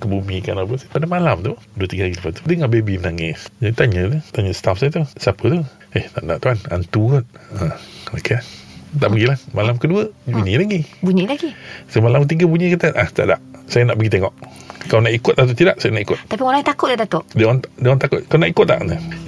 kebumikan 0.79 0.87
apa 0.87 0.95
Pada 0.95 1.05
malam 1.09 1.35
tu 1.43 1.53
Dua 1.75 1.87
tiga 1.89 2.07
hari 2.07 2.15
lepas 2.15 2.31
tu 2.31 2.41
Dengar 2.47 2.69
baby 2.71 2.95
menangis. 2.95 3.51
Jadi 3.59 3.73
tanya 3.75 4.01
dia 4.07 4.19
Tanya 4.31 4.51
staff 4.55 4.79
saya 4.79 4.89
tu 4.95 5.03
Siapa 5.19 5.43
tu? 5.43 5.59
Eh 5.97 6.05
tak 6.07 6.23
nak 6.23 6.37
tuan 6.39 6.57
Hantu 6.71 7.19
kot. 7.19 7.25
Ha, 7.59 7.75
Okay 8.15 8.39
tak 8.89 9.13
pergilah. 9.13 9.37
Malam 9.53 9.77
kedua 9.77 10.09
Bunyi 10.25 10.57
lagi. 10.57 10.81
Bunyi 11.05 11.29
lagi? 11.29 11.53
Semalam 11.93 12.25
tiga 12.25 12.49
bunyi 12.49 12.73
kata 12.73 12.97
Ah 12.97 13.05
tak 13.05 13.29
tak 13.29 13.39
Saya 13.69 13.85
nak 13.85 14.01
pergi 14.01 14.17
tengok. 14.17 14.33
Kau 14.89 14.97
nak 14.97 15.13
ikut 15.13 15.37
atau 15.37 15.53
tidak 15.53 15.77
Saya 15.77 15.93
nak 15.93 16.09
ikut. 16.09 16.17
Tapi 16.25 16.41
orang 16.41 16.57
lain 16.57 16.65
takut 16.65 16.87
lah 16.89 16.97
Datuk? 16.97 17.23
Dia 17.37 17.45
orang, 17.45 17.61
dia 17.61 17.87
orang 17.93 18.01
takut. 18.01 18.25
Kau 18.25 18.41
nak 18.41 18.49
ikut 18.49 18.65
tak? 18.65 18.79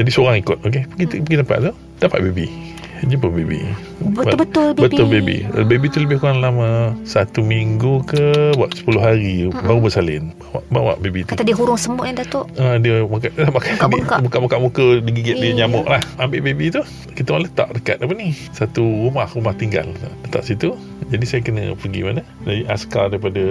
Jadi 0.01 0.09
seorang 0.09 0.41
ikut 0.41 0.57
Okay 0.65 0.83
Pergi, 0.89 1.21
pergi 1.21 1.37
tempat 1.45 1.57
tu 1.61 1.71
Dapat 2.01 2.19
baby 2.25 2.70
Jumpa 3.01 3.27
baby. 3.27 3.65
Betul-betul 4.13 4.67
baby. 4.71 4.83
Betul 4.85 5.05
baby. 5.07 5.37
Baby. 5.65 5.85
Tu 5.89 5.99
lebih 5.99 6.17
kurang 6.17 6.39
lama 6.39 6.93
Satu 7.01 7.41
minggu 7.41 8.05
ke 8.05 8.53
Buat 8.53 8.77
10 8.77 8.93
hari 8.97 9.33
Baru 9.49 9.81
bersalin. 9.81 10.29
Bawa, 10.37 10.61
bawa 10.69 10.93
baby 10.97 11.25
tu. 11.25 11.33
Kata 11.33 11.41
dia 11.41 11.53
hurung 11.53 11.75
semut 11.75 12.05
ni 12.05 12.13
Datuk. 12.13 12.45
Ah, 12.55 12.77
dia 12.77 13.01
makan 13.01 13.29
dia 13.33 13.49
Bengkak-bengkak. 13.49 14.19
buka-buka 14.21 14.55
muka 14.57 14.83
digigit 14.99 15.35
dia 15.35 15.49
Eh. 15.49 15.57
nyamuk 15.57 15.85
lah. 15.85 15.97
Ambil 16.17 16.45
baby 16.45 16.69
tu 16.69 16.85
kita 17.11 17.33
orang 17.33 17.49
letak 17.49 17.73
dekat 17.73 17.97
apa 17.99 18.13
ni? 18.13 18.37
Satu 18.53 18.81
rumah 18.81 19.25
rumah 19.27 19.53
tinggal. 19.53 19.89
Letak 20.21 20.45
situ. 20.45 20.77
Jadi 21.09 21.25
saya 21.25 21.41
kena 21.41 21.73
pergi 21.73 22.05
mana? 22.05 22.21
Dari 22.41 22.63
askar 22.65 23.09
daripada 23.09 23.41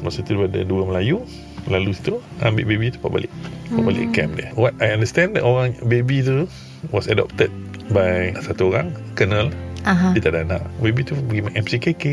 masa 0.00 0.22
tu 0.22 0.32
daripada 0.32 0.62
dua 0.62 0.86
Melayu. 0.86 1.26
Lalu 1.66 1.92
situ 1.92 2.22
ambil 2.40 2.64
baby 2.64 2.88
tu 2.88 3.00
bawa 3.00 3.18
balik. 3.18 3.32
Bawa 3.68 3.90
balik 3.90 4.08
camp 4.12 4.38
dia. 4.38 4.54
What 4.54 4.78
I 4.78 4.92
understand 4.92 5.34
orang 5.36 5.74
baby 5.82 6.20
tu 6.20 6.46
was 6.92 7.08
adopted 7.08 7.48
by 7.88 8.32
satu 8.38 8.70
orang 8.70 8.88
kenal 9.12 9.48
Aha. 9.84 10.16
dia 10.16 10.22
tak 10.22 10.32
ada 10.32 10.40
anak 10.46 10.62
baby 10.78 11.02
tu 11.02 11.12
pergi 11.22 11.44
MCKK 11.52 12.04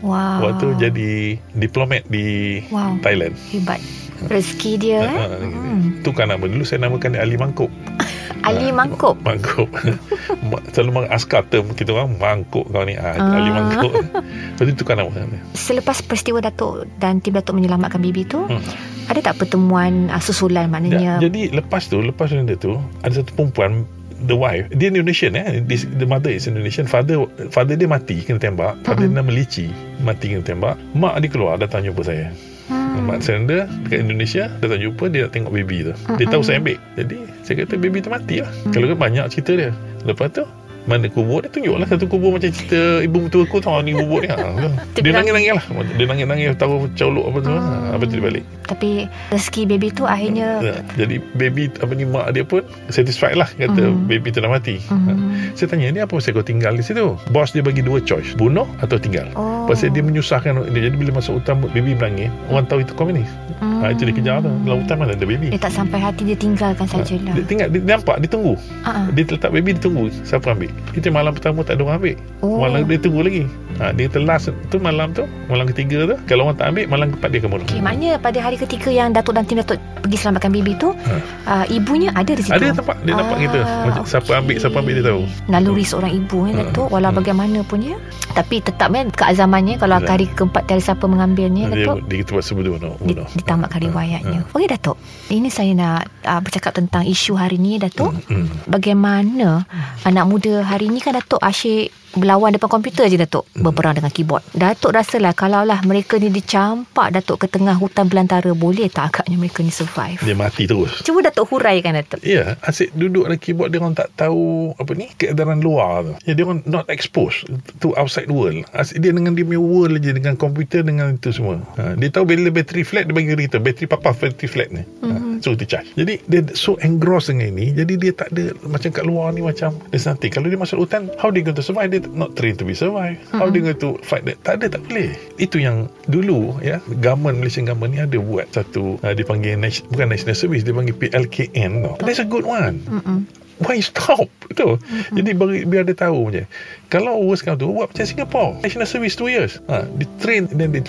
wow 0.00 0.40
waktu 0.42 0.66
jadi 0.78 1.10
diplomat 1.54 2.06
di 2.06 2.60
Wow. 2.68 2.96
Thailand 3.00 3.36
hebat 3.50 3.80
rezeki 4.22 4.72
dia 4.76 4.98
eh? 5.00 5.08
Ha, 5.08 5.24
ha, 5.26 5.36
hmm. 5.38 6.00
Tu 6.00 6.10
kan 6.10 6.28
nama 6.28 6.40
dulu 6.40 6.60
saya 6.60 6.80
namakan 6.82 7.10
dia 7.10 7.24
Ali 7.24 7.36
Mangkuk. 7.36 7.72
Ali 8.48 8.68
Ha, 8.68 8.72
Mangkuk 8.74 9.16
Mangkuk. 9.18 9.68
Ma- 10.48 10.60
Selalu 10.70 11.08
askar 11.08 11.44
term 11.46 11.72
kita 11.72 11.90
orang 11.90 12.16
mangkuk 12.16 12.64
kau 12.66 12.84
ni. 12.84 12.96
Ah, 12.96 13.16
Ah. 13.16 13.36
Ali 13.36 13.48
Mangkuk. 13.48 13.92
Lepas 14.52 14.64
tu 14.66 14.74
tukar 14.76 14.94
nama 14.94 15.08
selepas 15.52 16.00
peristiwa 16.00 16.36
Datuk 16.38 16.84
dan 16.96 17.16
tim 17.18 17.32
Datuk 17.32 17.52
menyelamatkan 17.54 17.96
baby 17.98 18.24
tu 18.24 18.44
Hmm. 18.44 18.60
ada 19.06 19.20
tak 19.22 19.36
pertemuan 19.36 20.08
uh, 20.08 20.20
susulan 20.20 20.68
maknanya 20.68 21.16
Ja- 21.16 21.20
Jadi 21.22 21.48
lepas 21.50 21.84
tu, 21.86 21.96
lepas 21.98 22.28
benda 22.28 22.52
tu, 22.54 22.76
ada 23.00 23.12
satu 23.14 23.32
perempuan 23.32 23.88
the 24.26 24.36
wife. 24.36 24.68
Dia 24.72 24.92
Indonesian 24.92 25.36
eh? 25.36 25.64
This, 25.64 25.86
the 25.86 26.04
mother 26.04 26.32
is 26.32 26.44
Indonesian. 26.46 26.84
Father 26.90 27.24
father 27.52 27.76
dia 27.76 27.88
mati 27.88 28.20
kena 28.20 28.40
tembak. 28.40 28.80
Father 28.84 29.08
dia 29.08 29.16
nama 29.16 29.30
Lici 29.30 29.70
mati 30.02 30.32
kena 30.32 30.44
tembak. 30.44 30.74
Mak 30.96 31.20
dia 31.24 31.28
keluar 31.32 31.56
datang 31.56 31.84
jumpa 31.84 32.02
saya. 32.04 32.32
Hmm. 32.70 33.02
mak 33.02 33.18
surrender 33.18 33.66
dekat 33.82 34.06
Indonesia 34.06 34.46
datang 34.62 34.78
jumpa 34.78 35.04
dia 35.10 35.26
nak 35.26 35.32
tengok 35.34 35.52
baby 35.54 35.90
tu. 35.90 35.94
Dia 36.20 36.26
tahu 36.28 36.42
saya 36.44 36.62
ambil. 36.62 36.78
Jadi 36.98 37.16
saya 37.42 37.54
kata 37.64 37.74
baby 37.80 37.98
tu 38.02 38.10
mati 38.12 38.36
lah. 38.44 38.50
Kalau 38.70 38.86
kan 38.94 38.98
banyak 38.98 39.24
cerita 39.32 39.52
dia. 39.56 39.70
Lepas 40.04 40.30
tu 40.32 40.44
mana 40.84 41.06
kubur 41.06 41.40
dia 41.40 41.50
tunjuk 41.50 41.74
lah 41.74 41.84
satu 41.84 42.06
kubur 42.06 42.32
macam 42.32 42.48
cerita 42.48 42.78
ibu 43.00 43.20
mertua 43.20 43.44
aku 43.44 43.58
tahu 43.58 43.80
ni 43.80 43.92
kubur 43.92 44.20
ni 44.20 44.28
ha. 44.28 44.36
dia 44.94 45.02
Dia 45.02 45.12
nangis-nangis 45.12 45.52
lah 45.52 45.64
dia 45.92 46.06
nangis-nangis 46.06 46.48
tahu 46.56 46.88
colok 46.92 47.24
apa 47.26 47.38
tu 47.40 47.50
ha. 47.50 47.60
apa 47.92 48.02
tu 48.02 48.12
dia 48.16 48.24
balik 48.24 48.44
Tapi 48.64 48.90
rezeki 49.28 49.62
baby 49.66 49.88
tu 49.90 50.04
akhirnya 50.04 50.48
Ya, 50.60 50.74
jadi 50.96 51.16
baby 51.34 51.68
apa 51.76 51.92
ni 51.92 52.04
mak 52.04 52.32
dia 52.32 52.42
pun 52.42 52.60
satisfied 52.88 53.34
lah 53.34 53.48
kata 53.50 53.82
Hmm. 53.82 54.04
baby 54.06 54.28
tu 54.28 54.38
dah 54.38 54.46
mati. 54.46 54.76
Hmm. 54.86 55.02
Ha. 55.02 55.12
Saya 55.54 55.66
tanya 55.68 55.88
ni 55.88 55.98
apa 55.98 56.12
pasal 56.12 56.30
kau 56.30 56.42
tinggal 56.42 56.72
di 56.72 56.82
situ? 56.82 57.16
Bos 57.28 57.50
dia 57.50 57.60
bagi 57.60 57.80
dua 57.80 57.98
choice, 57.98 58.34
bunuh 58.34 58.68
atau 58.78 58.96
tinggal. 58.96 59.26
Oh. 59.34 59.64
Pasal 59.64 59.90
dia 59.90 60.00
menyusahkan 60.00 60.52
dia. 60.68 60.80
Jadi 60.84 60.96
bila 60.96 61.16
masuk 61.16 61.40
hutan 61.40 61.58
baby 61.66 61.94
menangis, 61.94 62.28
orang 62.46 62.66
tahu 62.66 62.80
itu 62.80 62.92
komunis. 62.92 63.26
Hmm. 63.58 63.80
Ha, 63.80 63.90
itu 63.90 64.04
dia 64.04 64.14
kejar 64.14 64.36
tu. 64.40 64.50
Dalam 64.62 64.78
hutan 64.80 64.96
mana 64.96 65.12
ada 65.12 65.24
baby. 65.24 65.48
Dia 65.50 65.60
tak 65.60 65.72
sampai 65.72 65.98
hati 65.98 66.22
dia 66.24 66.36
tinggalkan 66.36 66.84
Ha, 66.84 66.92
sajalah. 66.92 67.32
dia 67.32 67.44
tinggal 67.44 67.68
dia, 67.68 67.80
dia 67.80 67.92
nampak 67.94 68.16
dia 68.18 68.28
tunggu. 68.28 68.54
Ah, 68.82 68.90
ah. 68.90 69.06
Dia 69.10 69.22
letak 69.26 69.50
baby 69.50 69.70
dia 69.72 69.82
tunggu 69.82 70.04
siapa 70.22 70.46
ambil. 70.50 70.69
Itu 70.94 71.08
malam 71.14 71.32
pertama 71.36 71.62
tak 71.62 71.78
ada 71.78 71.86
orang 71.86 71.96
ambil. 72.02 72.16
Oh. 72.42 72.58
Malam 72.62 72.86
dia 72.86 72.98
tunggu 72.98 73.22
lagi. 73.22 73.44
Ha, 73.80 73.90
dia 73.90 74.06
kata 74.06 74.20
last 74.20 74.52
tu 74.68 74.76
malam 74.76 75.10
tu, 75.10 75.24
malam 75.46 75.64
ketiga 75.64 76.04
tu, 76.04 76.14
kalau 76.26 76.44
orang 76.44 76.54
tak 76.54 76.68
ambil, 76.68 76.84
malam 76.86 77.06
keempat 77.10 77.28
dia 77.28 77.40
akan 77.40 77.50
bunuh. 77.50 77.64
Okey, 77.64 77.80
maknanya 77.80 78.10
pada 78.16 78.38
hari 78.38 78.54
ketiga 78.54 78.88
yang 78.90 79.08
Datuk 79.10 79.32
dan 79.32 79.42
tim 79.42 79.56
Datuk 79.56 79.74
pergi 79.98 80.16
selamatkan 80.18 80.50
baby 80.50 80.76
tu, 80.76 80.92
Ha. 81.00 81.16
uh, 81.46 81.64
ibunya 81.66 82.12
ada 82.12 82.28
di 82.30 82.40
situ. 82.40 82.52
Ada 82.52 82.76
tempat 82.76 82.96
dia 83.00 83.14
nampak 83.14 83.32
Ah, 83.32 83.40
kita. 83.40 83.60
Macam 83.82 84.04
siapa 84.04 84.30
ambil, 84.36 84.56
siapa 84.58 84.76
ambil 84.76 84.94
dia 84.94 85.04
tahu. 85.06 85.22
Naluri 85.46 85.80
seorang 85.82 86.12
ibu 86.12 86.38
Ha, 86.42 86.52
Datuk 86.52 86.86
Walau 86.86 87.08
ha. 87.08 87.16
bagaimanapun 87.16 87.78
ya 87.82 87.96
Tapi 88.30 88.60
tetap 88.60 88.88
kan 88.88 89.08
Keazamannya 89.08 89.74
Kalau 89.76 89.98
Ya. 89.98 90.06
hari 90.06 90.26
keempat 90.28 90.62
Tiada 90.64 90.82
siapa 90.82 91.04
mengambilnya 91.04 91.66
dia, 91.68 91.82
Datuk 91.82 91.96
dia 92.06 92.16
kita 92.18 92.30
buat 92.32 92.44
sebelum 92.44 92.72
di- 92.76 92.94
bunuh. 93.02 93.26
Ditamatkan 93.32 93.76
Ha, 93.76 93.86
riwayatnya 93.86 94.38
ha. 94.40 94.50
Okey 94.50 94.68
Datuk 94.68 94.96
Ini 95.28 95.48
saya 95.48 95.72
nak 95.72 95.98
uh, 96.22 96.40
Bercakap 96.40 96.72
tentang 96.74 97.02
isu 97.02 97.32
hari 97.34 97.56
ni 97.56 97.76
Datuk 97.76 98.12
Hmm. 98.24 98.46
Bagaimana 98.66 99.64
Anak 100.02 100.24
muda 100.26 100.62
hari 100.62 100.86
ni 100.86 100.98
kan 100.98 101.14
Datuk 101.14 101.38
asyik 101.38 101.90
Berlawan 102.16 102.54
depan 102.54 102.70
komputer 102.70 103.06
je 103.10 103.18
Datuk 103.18 103.42
Hmm. 103.50 103.66
Berperang 103.66 103.98
dengan 103.98 104.14
keyboard 104.14 104.46
Datuk 104.54 104.94
rasalah 104.94 105.34
Kalaulah 105.34 105.82
mereka 105.82 106.16
ni 106.16 106.30
dicampak 106.30 107.10
Datuk 107.12 107.42
ke 107.42 107.46
tengah 107.50 107.74
hutan 107.74 108.06
belantara 108.06 108.54
Boleh 108.54 108.86
tak 108.86 109.10
agaknya 109.10 109.36
mereka 109.40 109.64
ni 109.64 109.74
survive 109.74 110.22
Dia 110.22 110.36
mati 110.38 110.70
terus. 110.70 111.02
Cuba 111.02 111.26
Datuk 111.26 111.50
huraikan 111.50 111.98
Datuk 111.98 112.22
Ya, 112.22 112.54
asyik 112.62 112.94
duduk 112.94 113.26
dalam 113.26 113.40
keyboard 113.40 113.70
dia 113.72 113.80
orang 113.80 113.96
tak 113.96 114.12
tahu 114.14 114.70
apa 114.76 114.92
ni 114.94 115.08
keedaran 115.16 115.64
luar 115.64 116.04
tu. 116.04 116.12
Ya, 116.28 116.32
dia 116.36 116.44
orang 116.44 116.60
not 116.68 116.86
exposed 116.92 117.48
to 117.80 117.90
outside 117.96 118.28
world. 118.28 118.62
Asyik 118.76 119.02
dia 119.02 119.10
dengan 119.10 119.34
dia 119.34 119.44
punya 119.46 119.62
world 119.62 119.98
je 120.04 120.12
dengan 120.12 120.34
komputer 120.36 120.84
dengan 120.84 121.16
itu 121.16 121.32
semua. 121.32 121.58
Ha, 121.80 121.96
dia 121.96 122.08
tahu 122.12 122.28
bila 122.28 122.52
bateri 122.52 122.84
flat 122.84 123.08
dia 123.08 123.14
bagi 123.16 123.32
kita 123.34 123.58
bateri 123.62 123.86
papa 123.88 124.12
bateri 124.12 124.48
flat 124.48 124.68
ni. 124.70 124.82
Ha, 124.84 125.40
so 125.40 125.56
dia 125.56 125.66
charge. 125.66 125.88
Jadi 125.96 126.20
dia 126.28 126.40
so 126.52 126.76
engrossed 126.84 127.32
dengan 127.32 127.56
ini, 127.56 127.72
jadi 127.72 127.92
dia 127.96 128.12
tak 128.12 128.28
ada 128.36 128.52
macam 128.68 128.90
kat 128.92 129.04
luar 129.06 129.32
ni 129.32 129.40
macam 129.40 129.76
there's 129.92 130.04
nothing. 130.04 130.32
Kalau 130.32 130.46
dia 130.48 130.58
masuk 130.60 130.82
hutan, 130.82 131.08
how 131.16 131.32
they 131.32 131.40
going 131.44 131.56
to 131.56 131.64
survive? 131.64 131.88
Dia 131.92 131.99
not 132.08 132.36
trained 132.38 132.56
to 132.60 132.64
be 132.64 132.72
survive. 132.72 133.20
How 133.34 133.52
they 133.52 133.60
going 133.60 133.76
to 133.82 134.00
fight 134.00 134.24
that? 134.24 134.40
Tak 134.46 134.62
ada, 134.62 134.78
tak 134.78 134.88
boleh. 134.88 135.12
Itu 135.36 135.60
yang 135.60 135.92
dulu 136.08 136.56
ya, 136.64 136.80
government 137.04 137.44
Malaysian 137.44 137.68
government 137.68 137.92
ni 137.96 138.00
ada 138.00 138.16
buat 138.16 138.48
satu 138.54 138.96
uh, 139.04 139.12
dipanggil 139.12 139.60
nation, 139.60 139.84
bukan 139.92 140.08
national 140.08 140.36
service, 140.38 140.64
dia 140.64 140.72
panggil 140.72 140.96
PLKN 140.96 141.70
tau. 141.84 141.94
That's 142.00 142.22
a 142.22 142.28
good 142.28 142.46
one 142.46 142.80
Mm-mm. 142.86 143.26
why 143.60 143.76
stop 143.84 144.28
itu 144.48 144.80
mm-hmm. 144.80 145.14
jadi 145.20 145.30
bagi, 145.36 145.58
biar 145.68 145.82
dia 145.84 145.96
tahu 145.96 146.32
je 146.32 146.44
kalau 146.88 147.20
worst 147.20 147.44
come 147.44 147.60
to 147.60 147.68
buat 147.68 147.92
macam 147.92 148.06
Singapore 148.08 148.56
national 148.64 148.88
service 148.88 149.14
2 149.20 149.28
years 149.28 149.52
ha, 149.68 149.84
dia 149.84 150.08
train 150.18 150.48
then 150.56 150.72
they 150.72 150.82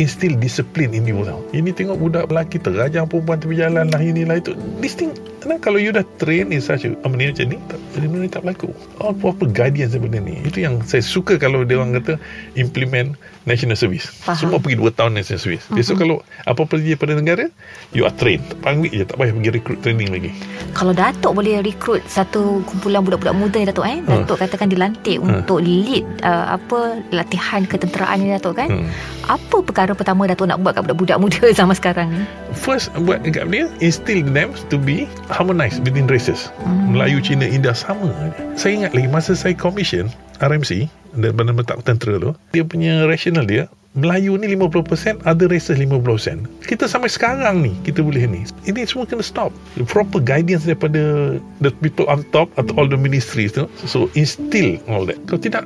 instill 0.00 0.34
discipline 0.38 0.92
in 0.92 1.06
you 1.06 1.22
tau 1.22 1.40
ini 1.54 1.70
tengok 1.70 1.96
budak 1.98 2.24
lelaki 2.30 2.58
terajang 2.58 3.06
perempuan 3.06 3.38
tepi 3.38 3.58
jalan 3.58 3.86
lah 3.90 4.00
inilah 4.02 4.38
itu. 4.40 4.52
This 4.82 4.98
thing 4.98 5.14
Kadang 5.44 5.60
kalau 5.60 5.76
you 5.76 5.92
dah 5.92 6.08
train 6.16 6.56
in 6.56 6.64
such 6.64 6.88
a 6.88 6.96
benda 7.04 7.28
macam 7.28 7.52
ni 7.52 7.60
tak, 7.68 7.76
benda 7.92 8.16
ni 8.16 8.32
tak 8.32 8.48
berlaku. 8.48 8.72
Proper 8.96 9.44
guidance 9.52 9.92
benda 9.92 10.16
ni. 10.16 10.40
Itu 10.40 10.64
yang 10.64 10.80
saya 10.88 11.04
suka 11.04 11.36
kalau 11.36 11.68
dia 11.68 11.76
orang 11.76 12.00
kata 12.00 12.16
implement 12.56 13.12
national 13.44 13.76
service 13.78 14.08
Faham. 14.24 14.36
semua 14.36 14.58
pergi 14.60 14.76
2 14.80 14.98
tahun 14.98 15.12
national 15.16 15.40
service 15.40 15.64
mm-hmm. 15.68 15.76
besok 15.78 15.94
kalau 16.00 16.16
apa-apa 16.44 16.80
dia 16.80 16.96
pada 16.96 17.16
negara 17.16 17.48
you 17.96 18.04
are 18.04 18.14
trained 18.16 18.44
ambil 18.64 18.90
je 18.90 19.04
tak 19.04 19.16
payah 19.16 19.32
pergi 19.32 19.50
recruit 19.52 19.78
training 19.84 20.08
lagi 20.10 20.30
Kalau 20.74 20.90
Datuk 20.90 21.38
boleh 21.38 21.62
rekrut 21.62 22.02
satu 22.10 22.58
kumpulan 22.66 23.06
budak-budak 23.06 23.34
muda 23.38 23.56
ni 23.62 23.66
Datuk 23.70 23.86
eh. 23.86 24.02
Ha. 24.02 24.10
Datuk 24.10 24.36
katakan 24.42 24.66
dilantik 24.66 25.22
untuk 25.22 25.62
lead 25.62 26.02
uh, 26.26 26.58
apa 26.58 26.98
latihan 27.14 27.62
ketenteraan 27.62 28.18
ni 28.18 28.34
Datuk 28.34 28.58
kan. 28.58 28.68
Hmm. 28.82 28.90
Apa 29.30 29.62
perkara 29.62 29.94
pertama 29.94 30.26
Datuk 30.26 30.50
nak 30.50 30.58
buat 30.66 30.74
kat 30.74 30.82
budak-budak 30.90 31.18
muda 31.22 31.42
zaman 31.62 31.78
sekarang 31.78 32.10
ni? 32.10 32.22
First 32.58 32.90
buat 33.06 33.22
dekat 33.22 33.54
dia 33.54 33.70
Instill 33.78 34.26
them 34.34 34.50
to 34.66 34.76
be 34.76 35.06
Harmonized 35.30 35.86
between 35.86 36.10
races 36.10 36.50
Hmm. 36.64 36.96
Melayu, 36.96 37.22
Cina, 37.22 37.46
India 37.46 37.70
sama 37.76 38.10
Saya 38.58 38.82
ingat 38.82 38.92
lagi 38.96 39.08
Masa 39.10 39.36
saya 39.38 39.54
commission 39.54 40.10
RMC 40.42 40.88
Dan 41.14 41.34
Badan 41.38 41.54
Bentak 41.54 41.82
Tentera 41.86 42.18
tu 42.18 42.32
Dia 42.50 42.64
punya 42.66 43.06
rational 43.06 43.46
dia 43.46 43.70
Melayu 43.94 44.34
ni 44.34 44.50
50% 44.58 45.22
Other 45.22 45.46
races 45.46 45.78
50% 45.78 46.66
Kita 46.66 46.90
sampai 46.90 47.06
sekarang 47.06 47.62
ni 47.62 47.72
Kita 47.86 48.02
boleh 48.02 48.26
ni. 48.26 48.42
Ini 48.66 48.82
semua 48.90 49.06
kena 49.06 49.22
stop. 49.22 49.54
The 49.78 49.86
proper 49.86 50.18
guidance 50.18 50.66
daripada 50.66 51.36
The 51.62 51.70
people 51.78 52.10
on 52.10 52.26
top 52.34 52.50
Atau 52.58 52.74
all 52.74 52.88
the 52.90 52.98
ministries 52.98 53.54
tu. 53.54 53.70
So 53.86 54.10
instill 54.18 54.82
all 54.90 55.06
that. 55.06 55.22
Kalau 55.30 55.38
tidak 55.38 55.62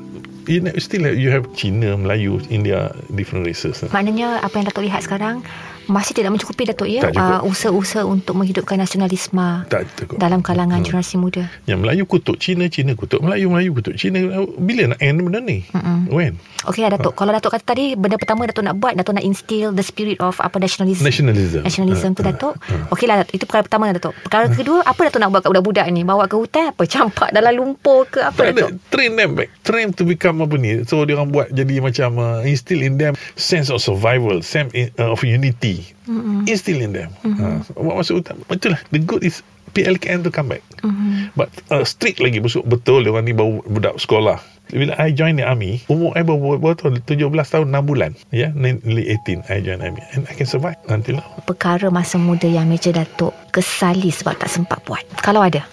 You 0.48 0.64
know, 0.64 0.72
still 0.80 1.04
have, 1.04 1.14
you 1.14 1.28
have 1.28 1.44
Cina, 1.52 1.92
Melayu, 1.94 2.40
India 2.48 2.88
Different 3.12 3.44
races 3.44 3.84
Maknanya 3.86 4.40
apa 4.40 4.56
yang 4.56 4.66
Datuk 4.66 4.82
lihat 4.82 5.04
sekarang 5.04 5.44
masih 5.88 6.12
tidak 6.12 6.36
mencukupi 6.36 6.68
Datuk 6.68 6.84
ya 6.84 7.00
uh, 7.08 7.40
usaha-usaha 7.40 8.04
untuk 8.04 8.36
menghidupkan 8.36 8.76
nasionalisme 8.76 9.64
Tak 9.72 9.88
cukup 9.96 10.20
dalam 10.20 10.44
kalangan 10.44 10.78
Hmm. 10.78 10.84
generasi 10.84 11.16
muda. 11.16 11.48
Yang 11.64 11.78
Melayu 11.80 12.04
kutuk 12.04 12.36
Cina, 12.36 12.68
Cina 12.68 12.92
kutuk 12.92 13.24
Melayu, 13.24 13.48
Melayu 13.48 13.72
kutuk 13.72 13.96
Cina. 13.96 14.20
Bila 14.60 14.92
nak 14.92 15.00
end 15.00 15.24
benda 15.24 15.40
ni? 15.40 15.64
Mm-mm. 15.72 16.12
When? 16.12 16.36
Okeylah 16.68 16.92
Datuk, 16.92 17.16
kalau 17.16 17.32
Datuk 17.32 17.56
kata 17.56 17.72
tadi 17.72 17.96
benda 17.96 18.20
pertama 18.20 18.44
Datuk 18.44 18.68
nak 18.68 18.76
buat 18.76 19.00
Datuk 19.00 19.16
nak 19.16 19.24
instill 19.24 19.72
the 19.72 19.80
spirit 19.80 20.20
of 20.20 20.36
apa 20.38 20.60
nationalism. 20.60 21.08
Nationalism. 21.08 21.64
Nationalism 21.64 22.10
tu 22.12 22.20
Ha, 22.20 22.28
ha, 22.28 22.30
Datuk 22.36 22.54
ha. 22.60 22.92
Okeylah 22.92 23.16
itu 23.32 23.48
perkara 23.48 23.64
pertama 23.64 23.88
Datuk 23.88 24.12
Perkara 24.20 24.44
kedua 24.52 24.84
Apa 24.84 25.00
Datuk 25.08 25.20
nak 25.24 25.28
buat 25.32 25.40
kat 25.40 25.50
budak-budak 25.50 25.86
ni 25.88 26.04
Bawa 26.04 26.28
ke 26.28 26.36
hutan 26.36 26.68
apa 26.68 26.82
Campak 26.84 27.32
dalam 27.32 27.52
lumpur 27.56 28.04
ke 28.06 28.20
Apa 28.20 28.36
Tak 28.36 28.52
ada. 28.52 28.68
Datuk 28.68 28.72
Train 28.92 29.10
them 29.16 29.30
back. 29.34 29.48
Train 29.64 29.88
to 29.96 30.04
become 30.04 30.37
apa 30.44 30.56
ni. 30.58 30.82
So, 30.86 31.02
dia 31.04 31.18
orang 31.18 31.30
buat 31.34 31.48
jadi 31.50 31.82
macam 31.82 32.18
uh, 32.18 32.40
instill 32.46 32.82
in 32.84 32.98
them 32.98 33.14
sense 33.34 33.68
of 33.68 33.82
survival, 33.82 34.40
sense 34.42 34.70
in, 34.74 34.90
uh, 34.98 35.14
of 35.14 35.22
unity. 35.26 35.86
Mm-mm. 36.08 36.48
Instill 36.48 36.80
in 36.80 36.96
them. 36.96 37.10
Ha. 37.22 37.62
Buat 37.76 37.94
masuk 38.00 38.24
hutan. 38.24 38.40
Betul 38.48 38.78
lah. 38.78 38.80
The 38.94 39.00
good 39.04 39.20
is 39.20 39.44
PLKN 39.72 40.24
to 40.24 40.30
come 40.32 40.48
back. 40.50 40.64
Mhm. 40.82 41.36
But 41.36 41.52
uh, 41.68 41.84
strict 41.84 42.18
lagi 42.18 42.40
besok 42.40 42.64
betul 42.64 43.04
dia 43.04 43.12
orang 43.12 43.28
ni 43.28 43.34
baru 43.36 43.60
budak 43.68 44.00
sekolah. 44.00 44.40
Bila 44.68 44.92
I 45.00 45.16
join 45.16 45.40
the 45.40 45.48
army, 45.48 45.80
umur 45.88 46.12
I 46.12 46.20
baru 46.20 46.60
berapa 46.60 46.76
tahun? 46.76 47.00
17 47.08 47.24
tahun 47.32 47.72
6 47.72 47.88
bulan. 47.88 48.12
Ya, 48.28 48.52
yeah? 48.52 48.76
late 48.84 49.08
18 49.24 49.48
I 49.48 49.64
join 49.64 49.80
army 49.80 50.04
and 50.12 50.28
I 50.28 50.36
can 50.36 50.44
survive 50.44 50.76
until 50.92 51.24
now. 51.24 51.28
Perkara 51.48 51.88
masa 51.88 52.20
muda 52.20 52.44
yang 52.44 52.68
Meja 52.68 52.92
Datuk 52.92 53.32
Kesali 53.48 54.12
sebab 54.12 54.36
tak 54.36 54.52
sempat 54.52 54.84
buat 54.84 55.00
Kalau 55.24 55.40
ada 55.40 55.64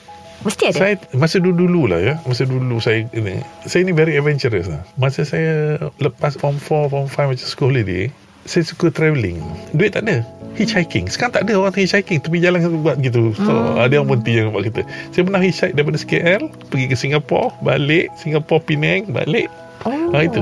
Mesti 0.46 0.64
ada 0.70 0.78
Saya 0.78 0.94
masa 1.18 1.42
dulu-dulu 1.42 1.90
lah 1.90 2.00
ya, 2.00 2.14
masa 2.30 2.46
dulu 2.46 2.78
saya 2.78 3.10
ini, 3.18 3.42
saya 3.66 3.82
ni 3.82 3.92
very 3.98 4.14
adventurous 4.14 4.70
lah. 4.70 4.86
Masa 4.96 5.26
saya 5.26 5.82
lepas 5.98 6.38
form 6.38 6.62
4, 6.62 6.94
form 6.94 7.10
5 7.10 7.34
macam 7.34 7.48
school 7.50 7.74
holiday, 7.74 8.14
saya 8.46 8.62
suka 8.62 8.94
travelling. 8.94 9.42
Duit 9.74 9.98
tak 9.98 10.06
ada. 10.06 10.22
Hitchhiking. 10.56 11.12
Sekarang 11.12 11.34
tak 11.36 11.44
ada 11.50 11.60
orang 11.60 11.76
hitchhiking. 11.76 12.22
Tepi 12.24 12.40
jalan 12.40 12.62
buat 12.80 13.02
gitu. 13.04 13.36
So, 13.36 13.52
Hmm. 13.52 13.76
ada 13.82 13.92
yang 13.92 14.08
berhenti 14.08 14.40
yang 14.40 14.56
buat 14.56 14.64
kita. 14.64 14.88
Saya 15.12 15.28
pernah 15.28 15.42
hitchhike 15.44 15.74
daripada 15.76 15.98
KL, 16.00 16.42
pergi 16.72 16.86
ke 16.88 16.96
Singapore, 16.96 17.52
balik. 17.60 18.08
Singapore, 18.16 18.64
Penang, 18.64 19.12
balik. 19.12 19.52
Oh. 19.84 19.92
Ha, 20.16 20.24
itu. 20.24 20.40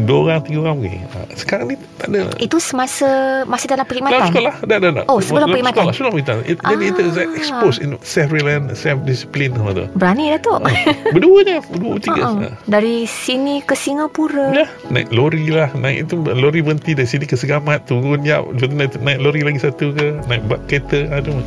Dua 0.00 0.18
orang, 0.24 0.40
tiga 0.40 0.58
orang 0.64 0.76
pergi. 0.80 0.98
Ha, 1.04 1.18
sekarang 1.36 1.66
ni 1.68 1.76
tak 2.00 2.06
ada. 2.08 2.20
Itu 2.40 2.56
semasa 2.56 3.08
Masih 3.44 3.68
dalam 3.68 3.84
Dalam 3.84 3.88
perkhidmatan 3.88 4.20
sekolah 4.32 4.54
dah 4.64 4.78
dah 4.78 4.90
dah. 4.94 5.04
Oh, 5.10 5.18
sebelum 5.20 5.44
Dalam 5.44 5.48
perkhidmatan? 5.52 5.76
Sekolah, 5.76 5.92
sebelum 5.92 6.12
perkhidmatan. 6.12 6.36
It, 6.48 6.58
Jadi 6.62 6.84
itu 6.86 7.02
Ah. 7.12 7.36
expose 7.36 7.76
in 7.78 7.90
self-reliance, 8.00 8.68
self-discipline 8.78 9.52
tu. 9.52 9.84
Berani 9.92 10.32
Datuk 10.32 10.64
Berdua 11.14 11.38
je, 11.44 11.56
berdua 11.68 11.94
tiga. 12.00 12.22
Ha. 12.24 12.48
Dari 12.64 13.04
sini 13.04 13.60
ke 13.60 13.76
Singapura 13.76 14.54
Ya, 14.54 14.66
naik 14.88 15.12
lori 15.12 15.50
lah. 15.52 15.68
Naik 15.74 16.08
itu 16.08 16.14
lori 16.16 16.60
berhenti 16.62 16.94
dari 16.94 17.08
sini 17.08 17.24
ke 17.26 17.36
Segamat, 17.36 17.84
turun 17.84 18.22
jap, 18.22 18.46
lepas 18.48 18.70
tu 18.70 18.76
naik, 18.76 18.92
naik 19.02 19.18
lori 19.20 19.40
lagi 19.42 19.60
satu 19.60 19.92
ke, 19.92 20.22
naik 20.26 20.42
bak 20.46 20.60
kereta, 20.70 21.10
aduh. 21.12 21.42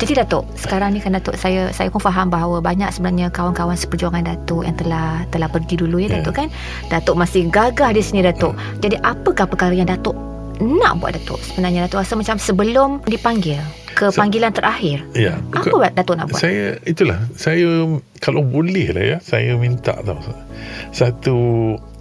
Jadi 0.00 0.16
Datuk, 0.16 0.48
sekarang 0.56 0.96
ni 0.96 1.00
kan 1.04 1.12
Datuk 1.12 1.36
saya 1.36 1.68
saya 1.76 1.92
pun 1.92 2.00
faham 2.00 2.32
bahawa 2.32 2.64
banyak 2.64 2.88
sebenarnya 2.88 3.28
kawan-kawan 3.28 3.76
seperjuangan 3.76 4.24
Datuk 4.24 4.64
yang 4.64 4.72
telah 4.80 5.28
telah 5.28 5.44
pergi 5.52 5.76
dulu 5.76 6.00
ya. 6.00 6.08
Datuk 6.08 6.40
kan. 6.40 6.48
Datuk 6.88 7.20
masih 7.20 7.52
gagah 7.52 7.92
di 7.92 8.00
sini 8.00 8.24
Datuk. 8.24 8.56
Jadi 8.80 8.96
apakah 9.04 9.44
perkara 9.44 9.76
yang 9.76 9.92
Datuk 9.92 10.16
nak 10.56 11.04
buat 11.04 11.12
Datuk? 11.20 11.36
Sebenarnya 11.44 11.84
Datuk 11.84 12.00
rasa 12.00 12.16
macam 12.16 12.40
sebelum 12.40 13.04
dipanggil 13.04 13.60
ke 13.92 14.08
Se- 14.08 14.16
panggilan 14.16 14.56
terakhir. 14.56 15.04
Ya. 15.12 15.36
Apa 15.52 15.68
buat 15.68 15.92
Datuk 15.92 16.16
nak 16.16 16.32
buat? 16.32 16.40
Saya 16.40 16.80
itulah 16.88 17.20
saya 17.36 17.84
kalau 18.24 18.40
boleh 18.40 18.96
lah 18.96 19.04
ya 19.04 19.18
saya 19.20 19.52
minta 19.60 20.00
tau 20.00 20.16
satu 20.96 21.36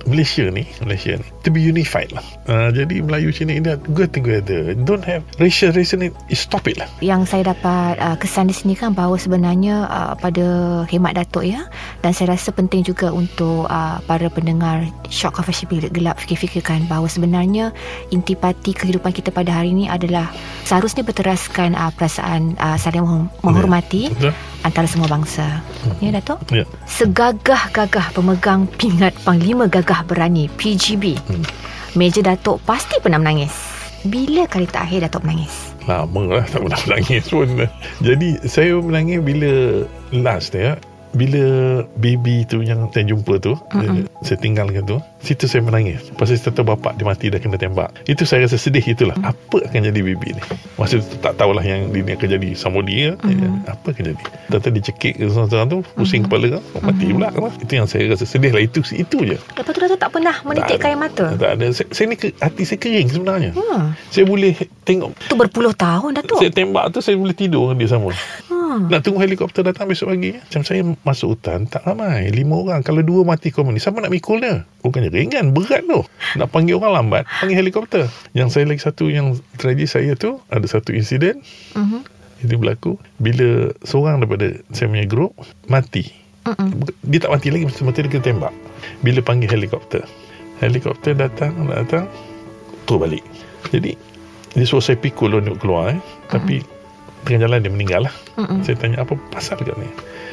Malaysia 0.07 0.47
ni 0.47 0.63
Malaysia 0.79 1.19
ni 1.19 1.25
to 1.43 1.49
be 1.51 1.59
unified 1.59 2.11
lah 2.15 2.23
uh, 2.47 2.69
jadi 2.71 3.03
Melayu 3.03 3.33
Cina 3.35 3.55
India 3.55 3.75
go 3.91 4.07
together 4.07 4.71
don't 4.87 5.03
have 5.03 5.25
racial 5.41 5.73
racial 5.73 5.99
stop 6.31 6.67
it 6.69 6.79
lah 6.79 6.87
Yang 7.03 7.35
saya 7.35 7.51
dapat 7.55 7.99
uh, 7.99 8.15
kesan 8.15 8.47
di 8.47 8.55
sini 8.55 8.77
kan 8.77 8.95
bahawa 8.95 9.19
sebenarnya 9.19 9.87
uh, 9.89 10.13
pada 10.15 10.45
hemat 10.87 11.17
Datuk 11.17 11.43
ya 11.47 11.67
dan 12.05 12.11
saya 12.15 12.37
rasa 12.37 12.53
penting 12.53 12.85
juga 12.85 13.11
untuk 13.11 13.67
uh, 13.67 13.97
para 14.05 14.29
pendengar 14.31 14.85
Shock 15.09 15.41
Confession 15.41 15.67
Bilik 15.67 15.91
Gelap 15.91 16.21
fikir-fikirkan 16.21 16.85
bahawa 16.85 17.09
sebenarnya 17.09 17.73
intipati 18.13 18.77
kehidupan 18.77 19.11
kita 19.11 19.33
pada 19.33 19.49
hari 19.51 19.73
ini 19.73 19.89
adalah 19.89 20.29
seharusnya 20.63 21.01
berteraskan 21.01 21.73
uh, 21.73 21.89
perasaan 21.91 22.53
uh, 22.61 22.77
saling 22.77 23.01
menghor- 23.01 23.31
menghormati 23.41 24.13
Betul? 24.13 24.33
antara 24.61 24.85
semua 24.85 25.07
bangsa. 25.07 25.63
Ya 26.03 26.11
Datuk? 26.11 26.37
ya 26.51 26.67
Segagah-gagah 26.85 28.11
pemegang 28.11 28.67
pingat 28.75 29.15
Panglima 29.23 29.65
Gagah 29.71 29.88
Berani 30.05 30.45
PGB. 30.53 31.17
Hmm. 31.25 31.45
Meja 31.97 32.21
Datuk 32.21 32.61
pasti 32.63 33.01
pernah 33.01 33.17
menangis. 33.17 33.53
Bila 34.05 34.45
kali 34.45 34.69
terakhir 34.69 35.09
Datuk 35.09 35.25
menangis? 35.25 35.69
lama 35.89 36.21
lah 36.37 36.45
tak 36.45 36.61
pernah 36.61 36.81
menangis 36.85 37.25
pun 37.33 37.49
jadi 38.05 38.29
saya 38.45 38.77
menangis 38.77 39.19
bila 39.25 39.51
last 40.13 40.53
ya 40.53 40.77
bila 41.13 41.43
baby 41.97 42.45
tu 42.45 42.61
yang 42.61 42.89
saya 42.93 43.05
jumpa 43.09 43.41
tu 43.41 43.57
mm 43.73 44.09
saya 44.19 44.35
tinggalkan 44.35 44.83
tu 44.83 44.99
situ 45.23 45.47
saya 45.47 45.63
menangis 45.63 46.11
pasal 46.19 46.35
saya 46.35 46.51
tahu 46.51 46.75
bapak 46.75 46.99
dia 46.99 47.07
mati 47.07 47.31
dah 47.31 47.39
kena 47.39 47.55
tembak 47.55 47.87
itu 48.03 48.27
saya 48.27 48.43
rasa 48.43 48.59
sedih 48.59 48.83
itulah 48.83 49.15
mm. 49.15 49.31
apa 49.31 49.57
akan 49.71 49.79
jadi 49.79 50.01
baby 50.03 50.35
ni 50.35 50.43
masa 50.75 50.99
tu 50.99 51.15
tak 51.23 51.39
tahulah 51.39 51.63
yang 51.63 51.87
ini 51.95 52.19
akan 52.19 52.27
jadi 52.35 52.49
Samudi 52.51 53.15
ke 53.15 53.15
mm. 53.15 53.63
apa 53.63 53.95
akan 53.95 54.03
jadi 54.11 54.23
Tata 54.51 54.67
dicekik 54.75 55.23
ke 55.23 55.23
seorang 55.31 55.71
tu 55.71 55.79
pusing 55.95 56.27
mm. 56.27 56.27
kepala 56.27 56.45
kan 56.59 56.61
mati 56.83 57.05
mm. 57.07 57.13
pula 57.15 57.27
kan 57.31 57.41
itu 57.63 57.73
yang 57.79 57.87
saya 57.87 58.11
rasa 58.11 58.27
sedih 58.27 58.51
lah 58.51 58.59
itu 58.59 58.83
itu 58.91 59.17
je 59.23 59.39
Lepas 59.39 59.71
tu 59.71 59.79
Datuk 59.79 59.99
tak 60.03 60.11
pernah 60.11 60.35
menitikkan 60.43 60.91
air 60.91 60.99
mata? 60.99 61.25
tak 61.39 61.51
ada 61.55 61.65
saya, 61.71 61.87
saya 61.95 62.05
ni 62.11 62.15
ke, 62.19 62.27
hati 62.43 62.63
saya 62.67 62.79
kering 62.83 63.07
sebenarnya 63.07 63.51
Hmm. 63.55 63.95
saya 64.11 64.27
boleh 64.27 64.51
tengok 64.83 65.15
Tu 65.31 65.35
berpuluh 65.39 65.71
tahun 65.71 66.19
Datuk. 66.19 66.43
saya 66.43 66.51
tembak 66.51 66.91
tu 66.91 66.99
saya 66.99 67.15
boleh 67.15 67.31
tidur 67.31 67.71
dia 67.71 67.87
sama. 67.87 68.11
Nak 68.77 69.01
tunggu 69.01 69.19
helikopter 69.23 69.65
datang 69.65 69.89
besok 69.89 70.13
pagi? 70.13 70.37
Macam 70.37 70.61
saya 70.61 70.81
masuk 71.01 71.37
hutan 71.37 71.65
Tak 71.65 71.87
ramai. 71.87 72.29
Lima 72.29 72.59
orang. 72.59 72.85
Kalau 72.85 73.01
dua 73.01 73.25
mati 73.25 73.49
komunis 73.49 73.81
Siapa 73.81 73.97
nak 73.97 74.13
mikul 74.13 74.43
dia? 74.43 74.67
Bukannya 74.85 75.09
ringan 75.09 75.55
Berat 75.55 75.87
tu. 75.89 76.05
Nak 76.37 76.47
panggil 76.53 76.77
orang 76.77 76.93
lambat 77.01 77.23
Panggil 77.41 77.57
helikopter. 77.57 78.05
Yang 78.37 78.49
saya 78.53 78.65
lagi 78.69 78.81
satu 78.81 79.09
Yang 79.09 79.41
tragedi 79.57 79.89
saya 79.89 80.11
tu 80.13 80.37
Ada 80.53 80.79
satu 80.79 80.93
insiden. 80.93 81.41
Mhm. 81.73 82.05
Ini 82.45 82.55
berlaku 82.55 82.95
Bila 83.17 83.73
seorang 83.83 84.21
daripada 84.21 84.53
Saya 84.71 84.87
punya 84.91 85.05
grup 85.09 85.33
Mati. 85.67 86.11
Mm-mm. 86.47 86.87
Dia 87.05 87.19
tak 87.19 87.35
mati 87.35 87.51
lagi 87.51 87.67
Mesti 87.67 87.83
dia 87.83 88.07
kena 88.07 88.23
tembak. 88.23 88.53
Bila 89.03 89.19
panggil 89.25 89.51
helikopter. 89.51 90.05
Helikopter 90.63 91.17
datang 91.17 91.67
Datang 91.67 92.05
Tur 92.87 93.01
balik. 93.01 93.25
Jadi 93.73 93.97
Dia 94.55 94.65
suruh 94.65 94.81
saya 94.81 94.95
pikul 94.95 95.35
Untuk 95.35 95.59
keluar 95.59 95.93
eh. 95.93 95.99
Tapi 96.31 96.78
Tengah 97.27 97.45
jalan 97.45 97.59
dia 97.61 97.71
meninggal 97.71 98.01
lah. 98.07 98.13
Mm-mm. 98.39 98.63
saya 98.63 98.79
tanya 98.79 99.03
apa 99.03 99.13
pasal 99.29 99.59
kat 99.59 99.75
ni? 99.75 99.89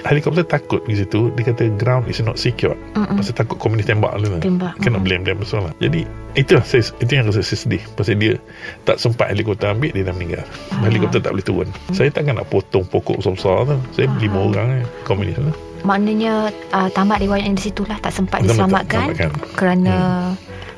Helikopter 0.06 0.46
takut 0.46 0.78
di 0.86 0.94
situ. 0.94 1.34
Dia 1.34 1.50
kata 1.50 1.66
ground 1.74 2.06
is 2.06 2.22
not 2.22 2.38
secure 2.38 2.78
Mm-mm. 2.94 3.18
Pasal 3.18 3.34
takut 3.34 3.58
komunis 3.58 3.84
tembak 3.84 4.14
lah. 4.14 4.38
Tembak. 4.38 4.78
Cannot 4.78 5.02
blame 5.02 5.26
them 5.26 5.42
Betul 5.42 5.66
lah. 5.66 5.74
Jadi 5.82 6.06
itu 6.36 6.54
lah 6.54 6.62
saya, 6.62 6.86
Itu 7.02 7.10
yang 7.10 7.26
rasa 7.26 7.42
saya 7.42 7.58
sedih. 7.58 7.82
Pasal 7.98 8.14
dia 8.16 8.38
Tak 8.86 9.02
sempat 9.02 9.34
helikopter 9.34 9.74
ambil 9.74 9.90
Dia 9.90 10.06
dah 10.06 10.14
meninggal. 10.14 10.44
Helikopter 10.78 11.18
tak 11.18 11.34
boleh 11.34 11.42
turun. 11.42 11.68
Saya 11.90 12.08
takkan 12.14 12.38
nak 12.38 12.46
potong 12.46 12.86
pokok 12.86 13.18
besar-besar 13.18 13.66
tu. 13.66 13.76
Saya 13.98 14.06
lima 14.22 14.38
orang 14.38 14.66
eh, 14.80 14.86
Komunis 15.02 15.34
tu. 15.34 15.50
Maknanya 15.82 16.50
uh, 16.74 16.88
tamat 16.90 17.22
riwayatnya 17.22 17.54
di 17.54 17.62
situlah 17.62 17.94
tak 17.98 18.10
sempat 18.10 18.42
Tak 18.42 18.50
diselamatkan 18.50 19.06
selamatkan. 19.14 19.30
kerana 19.54 19.94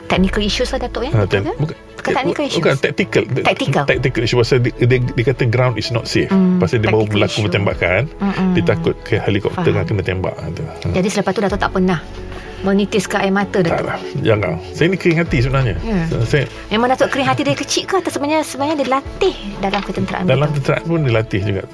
technical 0.09 0.40
issues 0.40 0.68
lah 0.68 0.81
Datuk 0.81 1.03
ya. 1.05 1.12
Ha, 1.12 1.18
betul 1.23 1.44
ten, 1.44 1.53
bukan, 1.55 1.77
eh, 1.77 2.01
technical 2.09 2.42
issues. 2.42 2.59
Bukan 2.59 2.75
tactical 2.79 3.23
Tactical. 3.44 3.85
Tactical 3.85 4.23
issue 4.23 4.38
Pasal 4.38 4.59
dia, 4.59 4.73
dia, 4.75 4.99
dia 4.99 5.25
kata 5.27 5.44
ground 5.47 5.77
is 5.77 5.88
not 5.88 6.05
safe 6.05 6.27
Hmm, 6.27 6.57
Pasal 6.57 6.81
dia 6.81 6.88
baru 6.88 7.05
berlaku 7.05 7.31
issue. 7.35 7.44
pertembakan 7.44 8.09
Mm-mm. 8.16 8.51
Dia 8.53 8.64
takut 8.66 8.97
ke 9.03 9.18
helikopter 9.18 9.68
Faham. 9.68 9.85
kena 9.85 10.03
tembak 10.03 10.35
tu. 10.53 10.64
Ha. 10.64 10.88
Jadi 10.90 11.09
selepas 11.09 11.31
tu 11.31 11.40
Datuk 11.40 11.59
tak 11.59 11.71
pernah 11.71 12.01
menitiskan 12.66 13.23
air 13.23 13.35
mata 13.35 13.62
Tak 13.62 13.83
lah 13.87 13.99
Jangan. 14.18 14.59
Saya 14.75 14.90
ni 14.90 14.97
kering 14.99 15.23
hati 15.23 15.38
sebenarnya. 15.42 15.77
Ya. 15.83 16.03
Saya 16.27 16.51
Memang 16.75 16.90
Datuk 16.90 17.14
kering 17.14 17.29
hati 17.29 17.42
dari 17.47 17.57
kecil 17.59 17.87
ke 17.87 18.03
atau 18.03 18.11
sebenarnya 18.11 18.42
sebenarnya 18.42 18.83
dilatih 18.83 19.35
dalam 19.62 19.81
ketenteraan 19.83 20.25
Dalam 20.27 20.49
tentera 20.55 20.83
pun 20.83 21.07
dilatih 21.07 21.40
juga. 21.42 21.64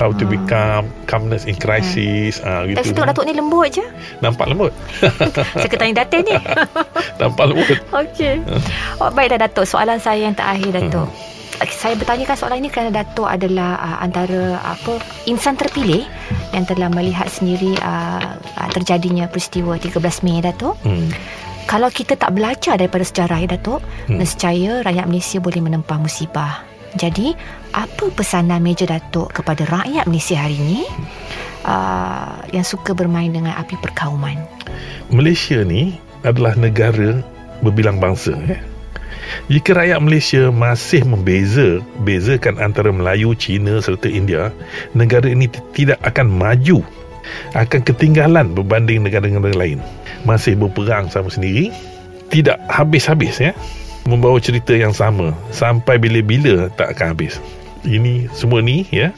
How 0.00 0.16
to 0.16 0.24
become 0.24 0.88
Calmness 1.04 1.44
in 1.44 1.60
crisis 1.60 2.40
ah, 2.40 2.64
Dari 2.64 2.72
gitu 2.72 2.96
situ 2.96 3.00
Datuk 3.04 3.24
ni 3.28 3.36
lembut 3.36 3.68
je. 3.68 3.84
Nampak 4.24 4.48
lembut? 4.48 4.72
Sekretari 5.62 5.92
Datin 5.92 6.24
ni. 6.24 6.36
Nampak 7.20 7.44
lembut. 7.52 7.78
Okey. 8.00 8.40
Oh, 8.96 9.12
baiklah 9.12 9.44
Datuk, 9.44 9.68
soalan 9.68 10.00
saya 10.00 10.24
yang 10.24 10.32
terakhir 10.32 10.72
Datuk. 10.72 11.04
Okay, 11.04 11.39
Saya 11.68 11.92
bertanyakan 11.92 12.36
soalan 12.40 12.64
ini 12.64 12.72
kerana 12.72 12.88
Datuk 12.88 13.28
adalah 13.28 13.76
uh, 13.76 13.98
antara 14.00 14.56
apa 14.64 14.96
insan 15.28 15.60
terpilih 15.60 16.08
yang 16.56 16.64
telah 16.64 16.88
melihat 16.88 17.28
sendiri 17.28 17.76
uh, 17.84 18.40
uh, 18.40 18.68
terjadinya 18.72 19.28
peristiwa 19.28 19.76
13 19.76 20.00
Mei 20.24 20.40
Datuk. 20.40 20.80
hmm. 20.80 21.12
Kalau 21.68 21.86
kita 21.92 22.18
tak 22.18 22.34
belajar 22.34 22.74
daripada 22.80 23.04
sejarah 23.06 23.38
ya 23.44 23.48
Datuk, 23.54 23.84
Hmm. 24.08 24.18
nescaya 24.18 24.82
rakyat 24.82 25.06
Malaysia 25.06 25.38
boleh 25.38 25.60
menempah 25.62 26.00
musibah. 26.00 26.64
Jadi, 26.98 27.38
apa 27.70 28.10
pesanan 28.10 28.58
meja 28.58 28.88
Datuk 28.88 29.30
kepada 29.30 29.62
rakyat 29.68 30.10
Malaysia 30.10 30.34
hari 30.34 30.58
ini 30.58 30.82
uh, 31.62 32.42
yang 32.50 32.66
suka 32.66 32.90
bermain 32.96 33.30
dengan 33.30 33.54
api 33.54 33.78
perkauman? 33.78 34.34
Malaysia 35.14 35.62
ni 35.62 35.94
adalah 36.26 36.58
negara 36.58 37.22
berbilang 37.62 38.02
bangsa 38.02 38.34
eh. 38.50 38.58
Jika 39.50 39.74
rakyat 39.74 39.98
Malaysia 40.02 40.42
masih 40.50 41.02
membeza 41.06 41.82
bezakan 42.02 42.58
antara 42.62 42.90
Melayu, 42.90 43.34
Cina 43.34 43.82
serta 43.82 44.06
India, 44.06 44.54
negara 44.94 45.26
ini 45.26 45.50
tidak 45.74 45.98
akan 46.06 46.30
maju, 46.30 46.82
akan 47.54 47.80
ketinggalan 47.82 48.54
berbanding 48.54 49.02
negara-negara 49.02 49.54
lain. 49.54 49.78
Masih 50.26 50.54
berperang 50.54 51.08
sama 51.08 51.30
sendiri, 51.32 51.74
tidak 52.30 52.58
habis-habis 52.70 53.38
ya. 53.38 53.52
Membawa 54.08 54.40
cerita 54.40 54.72
yang 54.74 54.96
sama 54.96 55.36
sampai 55.52 56.00
bila-bila 56.00 56.72
tak 56.74 56.96
akan 56.96 57.14
habis. 57.14 57.38
Ini 57.84 58.28
semua 58.32 58.64
ni 58.64 58.88
ya. 58.90 59.12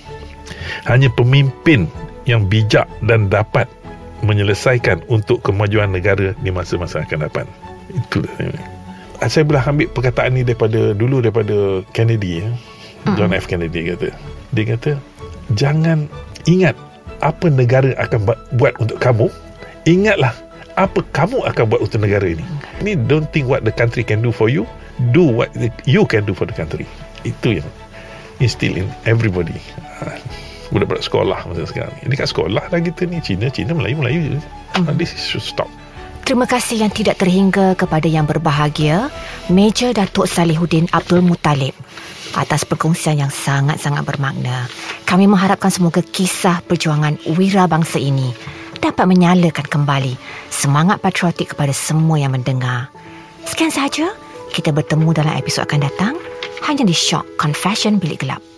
Hanya 0.87 1.09
pemimpin 1.15 1.89
yang 2.29 2.47
bijak 2.47 2.87
dan 3.03 3.31
dapat 3.31 3.67
menyelesaikan 4.23 5.03
untuk 5.11 5.43
kemajuan 5.43 5.91
negara 5.91 6.35
di 6.39 6.51
masa-masa 6.55 7.03
akan 7.03 7.27
datang. 7.27 7.49
Itu 7.91 8.23
dia. 8.23 8.82
Saya 9.23 9.47
boleh 9.47 9.63
ambil 9.63 9.87
perkataan 9.87 10.35
ni 10.35 10.43
daripada 10.43 10.91
dulu 10.93 11.23
daripada 11.23 11.83
Kennedy 11.91 12.43
ya. 12.43 12.49
John 13.15 13.35
F 13.35 13.47
Kennedy 13.47 13.91
kata. 13.91 14.11
Dia 14.51 14.65
kata 14.75 14.91
jangan 15.55 16.07
ingat 16.47 16.75
apa 17.19 17.47
negara 17.47 17.95
akan 17.99 18.27
bu- 18.27 18.43
buat 18.59 18.75
untuk 18.79 18.99
kamu, 18.99 19.27
ingatlah 19.85 20.35
apa 20.75 21.03
kamu 21.11 21.43
akan 21.47 21.65
buat 21.67 21.81
untuk 21.83 22.03
negara 22.03 22.25
ini. 22.25 22.43
Ini 22.83 22.99
don't 23.07 23.31
think 23.31 23.47
what 23.47 23.63
the 23.63 23.71
country 23.71 24.03
can 24.03 24.23
do 24.23 24.31
for 24.31 24.47
you, 24.47 24.67
do 25.11 25.23
what 25.23 25.51
the- 25.55 25.71
you 25.87 26.03
can 26.07 26.27
do 26.27 26.35
for 26.35 26.47
the 26.47 26.55
country. 26.55 26.87
Itu 27.23 27.63
yang 27.63 27.69
instill 28.39 28.75
in 28.75 28.87
everybody. 29.07 29.55
Budak-budak 30.73 31.05
sekolah 31.05 31.39
masa 31.47 31.69
sekarang 31.69 31.93
ni. 32.01 32.11
Dekat 32.11 32.33
sekolah 32.33 32.65
lah 32.73 32.81
kita 32.81 33.05
ni 33.05 33.21
Cina, 33.21 33.53
Cina, 33.53 33.77
Melayu, 33.77 34.01
Melayu. 34.01 34.41
Ha, 34.73 34.95
This 34.97 35.13
should 35.15 35.45
stop. 35.45 35.69
Terima 36.23 36.47
kasih 36.47 36.87
yang 36.87 36.93
tidak 36.95 37.19
terhingga 37.19 37.75
kepada 37.75 38.07
yang 38.07 38.31
berbahagia, 38.31 39.11
Major 39.51 39.91
Datuk 39.91 40.31
Salihuddin 40.31 40.87
Abdul 40.95 41.19
Muttalib 41.19 41.75
atas 42.39 42.63
perkongsian 42.63 43.21
yang 43.21 43.33
sangat-sangat 43.35 44.07
bermakna. 44.07 44.71
Kami 45.03 45.27
mengharapkan 45.27 45.69
semoga 45.69 46.01
kisah 46.01 46.63
perjuangan 46.65 47.19
wira 47.35 47.67
bangsa 47.67 47.99
ini 47.99 48.31
dapat 48.79 49.05
menyalakan 49.11 49.67
kembali 49.67 50.15
semangat 50.49 51.03
patriotik 51.03 51.59
kepada 51.59 51.75
semua 51.75 52.17
yang 52.23 52.33
mendengar. 52.33 52.89
Sekian 53.43 53.75
sahaja, 53.75 54.15
kita 54.55 54.71
bertemu 54.71 55.11
dalam 55.11 55.35
episod 55.35 55.67
akan 55.67 55.91
datang 55.91 56.15
hanya 56.71 56.87
di 56.87 56.95
Shock 56.95 57.35
Confession 57.35 57.99
Bilik 57.99 58.23
Gelap. 58.23 58.52